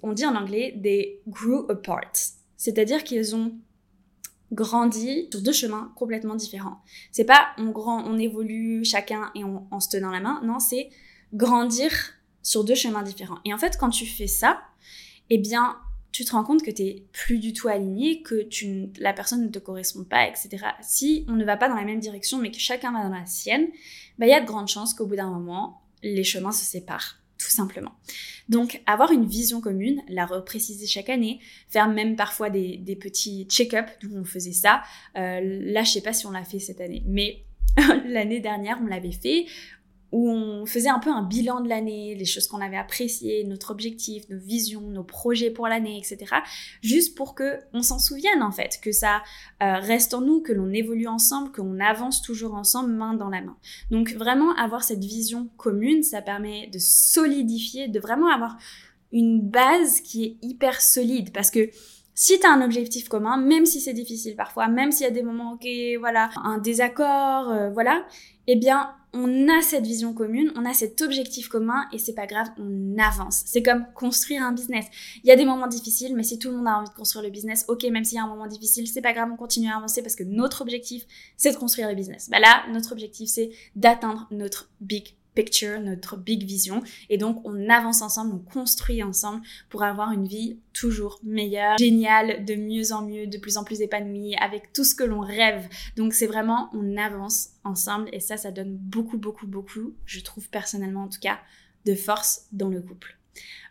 on 0.04 0.14
dit 0.14 0.26
en 0.26 0.36
anglais, 0.36 0.80
they 0.82 1.20
grew 1.28 1.70
apart. 1.70 2.14
C'est-à-dire 2.56 3.04
qu'ils 3.04 3.36
ont 3.36 3.54
grandi 4.52 5.28
sur 5.32 5.42
deux 5.42 5.52
chemins 5.52 5.92
complètement 5.96 6.36
différents. 6.36 6.82
C'est 7.12 7.26
pas 7.26 7.48
on 7.58 7.72
grand, 7.72 8.06
on 8.06 8.18
évolue 8.18 8.86
chacun 8.86 9.32
et 9.36 9.44
on, 9.44 9.68
on 9.72 9.80
se 9.80 9.90
tenant 9.90 10.12
la 10.12 10.22
main. 10.22 10.42
Non, 10.44 10.60
c'est 10.60 10.90
grandir 11.34 11.92
sur 12.42 12.64
deux 12.64 12.76
chemins 12.76 13.04
différents. 13.04 13.40
Et 13.44 13.54
en 13.54 13.58
fait, 13.58 13.78
quand 13.78 13.90
tu 13.90 14.06
fais 14.06 14.28
ça, 14.28 14.62
eh 15.30 15.38
bien, 15.38 15.78
tu 16.16 16.24
te 16.24 16.32
rends 16.32 16.46
compte 16.46 16.64
que 16.64 16.72
tu 16.72 16.82
n'es 16.82 17.04
plus 17.12 17.40
du 17.40 17.52
tout 17.52 17.68
aligné, 17.68 18.22
que 18.22 18.48
la 19.02 19.12
personne 19.12 19.44
ne 19.44 19.50
te 19.50 19.60
correspond 19.60 20.06
pas, 20.06 20.26
etc. 20.26 20.68
Si 20.82 21.26
on 21.28 21.34
ne 21.34 21.44
va 21.44 21.58
pas 21.58 21.68
dans 21.68 21.76
la 21.76 21.84
même 21.84 22.00
direction, 22.00 22.38
mais 22.38 22.52
que 22.52 22.58
chacun 22.58 22.94
va 22.94 23.04
dans 23.04 23.14
la 23.14 23.26
sienne, 23.26 23.68
bah, 24.18 24.26
il 24.26 24.30
y 24.30 24.34
a 24.34 24.40
de 24.40 24.46
grandes 24.46 24.70
chances 24.70 24.94
qu'au 24.94 25.06
bout 25.08 25.18
d'un 25.18 25.30
moment, 25.30 25.82
les 26.04 26.24
chemins 26.24 26.54
se 26.54 26.64
séparent, 26.64 27.18
tout 27.38 27.50
simplement. 27.50 27.92
Donc, 28.48 28.82
avoir 28.86 29.12
une 29.12 29.26
vision 29.26 29.60
commune, 29.60 30.04
la 30.08 30.26
repréciser 30.26 30.88
chaque 30.88 31.10
année, 31.10 31.42
faire 31.68 31.90
même 31.90 32.16
parfois 32.16 32.50
des, 32.50 32.98
petits 32.98 33.46
check-up, 33.50 33.88
d'où 34.02 34.16
on 34.16 34.24
faisait 34.24 34.54
ça. 34.54 34.84
Euh, 35.18 35.42
là, 35.44 35.84
je 35.84 35.92
sais 35.92 36.02
pas 36.02 36.14
si 36.14 36.26
on 36.26 36.32
l'a 36.32 36.46
fait 36.46 36.60
cette 36.60 36.80
année, 36.80 37.04
mais 37.06 37.44
l'année 38.06 38.40
dernière, 38.40 38.80
on 38.82 38.86
l'avait 38.86 39.12
fait 39.12 39.48
où 40.16 40.30
on 40.30 40.66
faisait 40.66 40.88
un 40.88 41.00
peu 41.00 41.10
un 41.10 41.24
bilan 41.24 41.60
de 41.60 41.68
l'année, 41.68 42.16
les 42.16 42.24
choses 42.24 42.48
qu'on 42.48 42.62
avait 42.62 42.78
appréciées, 42.78 43.44
notre 43.44 43.72
objectif, 43.72 44.24
nos 44.30 44.40
visions, 44.40 44.80
nos 44.80 45.04
projets 45.04 45.50
pour 45.50 45.68
l'année, 45.68 45.98
etc. 45.98 46.36
Juste 46.82 47.18
pour 47.18 47.36
que 47.36 47.60
on 47.74 47.82
s'en 47.82 48.00
souvienne 48.00 48.42
en 48.42 48.52
fait, 48.52 48.80
que 48.82 48.94
ça 48.94 49.24
euh, 49.62 49.74
reste 49.80 50.14
en 50.14 50.22
nous, 50.22 50.40
que 50.40 50.54
l'on 50.54 50.72
évolue 50.72 51.08
ensemble, 51.08 51.52
qu'on 51.52 51.82
avance 51.82 52.22
toujours 52.22 52.54
ensemble, 52.54 52.94
main 52.94 53.14
dans 53.14 53.28
la 53.28 53.42
main. 53.42 53.58
Donc 53.92 54.14
vraiment 54.14 54.56
avoir 54.56 54.86
cette 54.86 55.04
vision 55.04 55.50
commune, 55.58 56.02
ça 56.02 56.22
permet 56.22 56.68
de 56.68 56.80
solidifier, 56.80 57.90
de 57.90 58.00
vraiment 58.00 58.30
avoir 58.30 58.58
une 59.12 59.42
base 59.42 60.00
qui 60.00 60.24
est 60.24 60.38
hyper 60.42 60.80
solide 60.80 61.34
parce 61.34 61.52
que 61.52 61.70
si 62.14 62.40
tu 62.40 62.48
as 62.48 62.52
un 62.52 62.62
objectif 62.62 63.10
commun, 63.10 63.36
même 63.36 63.66
si 63.66 63.82
c'est 63.82 63.92
difficile 63.92 64.38
parfois, 64.38 64.70
même 64.70 64.94
s'il 64.94 65.04
y 65.04 65.10
a 65.10 65.12
des 65.12 65.24
moments, 65.24 65.56
ok, 65.56 65.68
voilà, 66.00 66.30
un 66.38 66.58
désaccord, 66.58 67.50
euh, 67.50 67.70
voilà, 67.72 68.06
eh 68.48 68.56
bien, 68.56 68.92
on 69.16 69.48
a 69.48 69.62
cette 69.62 69.86
vision 69.86 70.14
commune, 70.14 70.52
on 70.56 70.66
a 70.66 70.74
cet 70.74 71.02
objectif 71.02 71.48
commun 71.48 71.86
et 71.94 71.98
c'est 71.98 72.14
pas 72.14 72.28
grave, 72.28 72.48
on 72.60 72.98
avance. 73.00 73.44
C'est 73.46 73.64
comme 73.64 73.86
construire 73.96 74.44
un 74.44 74.52
business. 74.52 74.86
Il 75.24 75.28
y 75.28 75.32
a 75.32 75.38
des 75.38 75.46
moments 75.46 75.68
difficiles, 75.68 76.14
mais 76.16 76.24
si 76.24 76.38
tout 76.38 76.50
le 76.50 76.58
monde 76.58 76.68
a 76.68 76.78
envie 76.78 76.90
de 76.90 76.94
construire 76.94 77.24
le 77.24 77.32
business, 77.32 77.64
ok, 77.70 77.84
même 77.86 78.04
s'il 78.04 78.18
y 78.18 78.20
a 78.20 78.26
un 78.26 78.28
moment 78.28 78.48
difficile, 78.48 78.88
c'est 78.88 79.02
pas 79.02 79.14
grave, 79.14 79.30
on 79.32 79.38
continue 79.38 79.70
à 79.70 79.78
avancer 79.78 80.02
parce 80.02 80.16
que 80.16 80.24
notre 80.24 80.62
objectif, 80.62 81.06
c'est 81.38 81.54
de 81.54 81.58
construire 81.58 81.88
le 81.88 81.96
business. 81.96 82.30
Bah 82.30 82.40
là, 82.40 82.66
notre 82.74 82.92
objectif, 82.92 83.30
c'est 83.30 83.52
d'atteindre 83.76 84.28
notre 84.32 84.70
big 84.82 85.16
picture, 85.36 85.80
notre 85.80 86.18
big 86.18 86.44
vision. 86.44 86.82
Et 87.10 87.18
donc, 87.18 87.42
on 87.46 87.70
avance 87.70 88.02
ensemble, 88.02 88.34
on 88.34 88.52
construit 88.52 89.04
ensemble 89.04 89.42
pour 89.70 89.84
avoir 89.84 90.12
une 90.12 90.28
vie 90.28 90.58
toujours 90.74 91.20
meilleure, 91.24 91.78
géniale, 91.78 92.46
de 92.46 92.56
mieux 92.56 92.92
en 92.92 93.04
mieux, 93.04 93.28
de 93.28 93.38
plus 93.38 93.58
en 93.58 93.64
plus 93.64 93.82
épanouie, 93.82 94.36
avec 94.38 94.74
tout 94.74 94.84
ce 94.84 94.96
que 94.96 95.04
l'on 95.04 95.20
rêve. 95.20 95.68
Donc, 95.98 96.14
c'est 96.14 96.28
vraiment, 96.28 96.70
on 96.74 96.98
avance 96.98 97.50
ensemble 97.64 98.10
et 98.14 98.20
ça, 98.20 98.38
ça 98.38 98.52
donne 98.52 98.76
beaucoup, 98.76 99.18
beaucoup, 99.18 99.48
beaucoup, 99.48 99.94
je 100.06 100.20
trouve 100.22 100.50
personnellement 100.50 101.04
en 101.04 101.10
tout 101.10 101.20
cas, 101.20 101.40
de 101.86 101.94
force 101.94 102.48
dans 102.52 102.70
le 102.70 102.82
couple. 102.82 103.18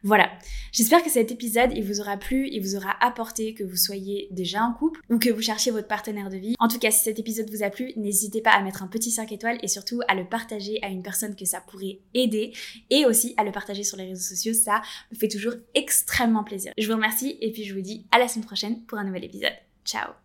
Voilà, 0.02 0.30
j'espère 0.72 1.02
que 1.02 1.10
cet 1.10 1.32
épisode 1.32 1.70
il 1.74 1.84
vous 1.84 2.00
aura 2.00 2.16
plu, 2.16 2.48
il 2.50 2.60
vous 2.60 2.76
aura 2.76 2.94
apporté 3.00 3.54
que 3.54 3.64
vous 3.64 3.76
soyez 3.76 4.28
déjà 4.30 4.62
en 4.62 4.72
couple 4.72 5.00
ou 5.08 5.18
que 5.18 5.30
vous 5.30 5.40
cherchiez 5.40 5.72
votre 5.72 5.88
partenaire 5.88 6.28
de 6.28 6.36
vie. 6.36 6.54
En 6.58 6.68
tout 6.68 6.78
cas, 6.78 6.90
si 6.90 7.02
cet 7.02 7.18
épisode 7.18 7.50
vous 7.50 7.62
a 7.62 7.70
plu, 7.70 7.92
n'hésitez 7.96 8.42
pas 8.42 8.50
à 8.50 8.62
mettre 8.62 8.82
un 8.82 8.88
petit 8.88 9.10
5 9.10 9.32
étoiles 9.32 9.58
et 9.62 9.68
surtout 9.68 10.00
à 10.08 10.14
le 10.14 10.26
partager 10.26 10.78
à 10.82 10.88
une 10.88 11.02
personne 11.02 11.36
que 11.36 11.44
ça 11.44 11.60
pourrait 11.60 12.00
aider 12.12 12.52
et 12.90 13.06
aussi 13.06 13.34
à 13.36 13.44
le 13.44 13.52
partager 13.52 13.84
sur 13.84 13.96
les 13.96 14.08
réseaux 14.08 14.34
sociaux, 14.34 14.54
ça 14.54 14.82
me 15.10 15.16
fait 15.16 15.28
toujours 15.28 15.54
extrêmement 15.74 16.44
plaisir. 16.44 16.72
Je 16.76 16.86
vous 16.86 16.94
remercie 16.94 17.38
et 17.40 17.52
puis 17.52 17.64
je 17.64 17.74
vous 17.74 17.80
dis 17.80 18.06
à 18.10 18.18
la 18.18 18.28
semaine 18.28 18.46
prochaine 18.46 18.82
pour 18.82 18.98
un 18.98 19.04
nouvel 19.04 19.24
épisode. 19.24 19.54
Ciao 19.84 20.23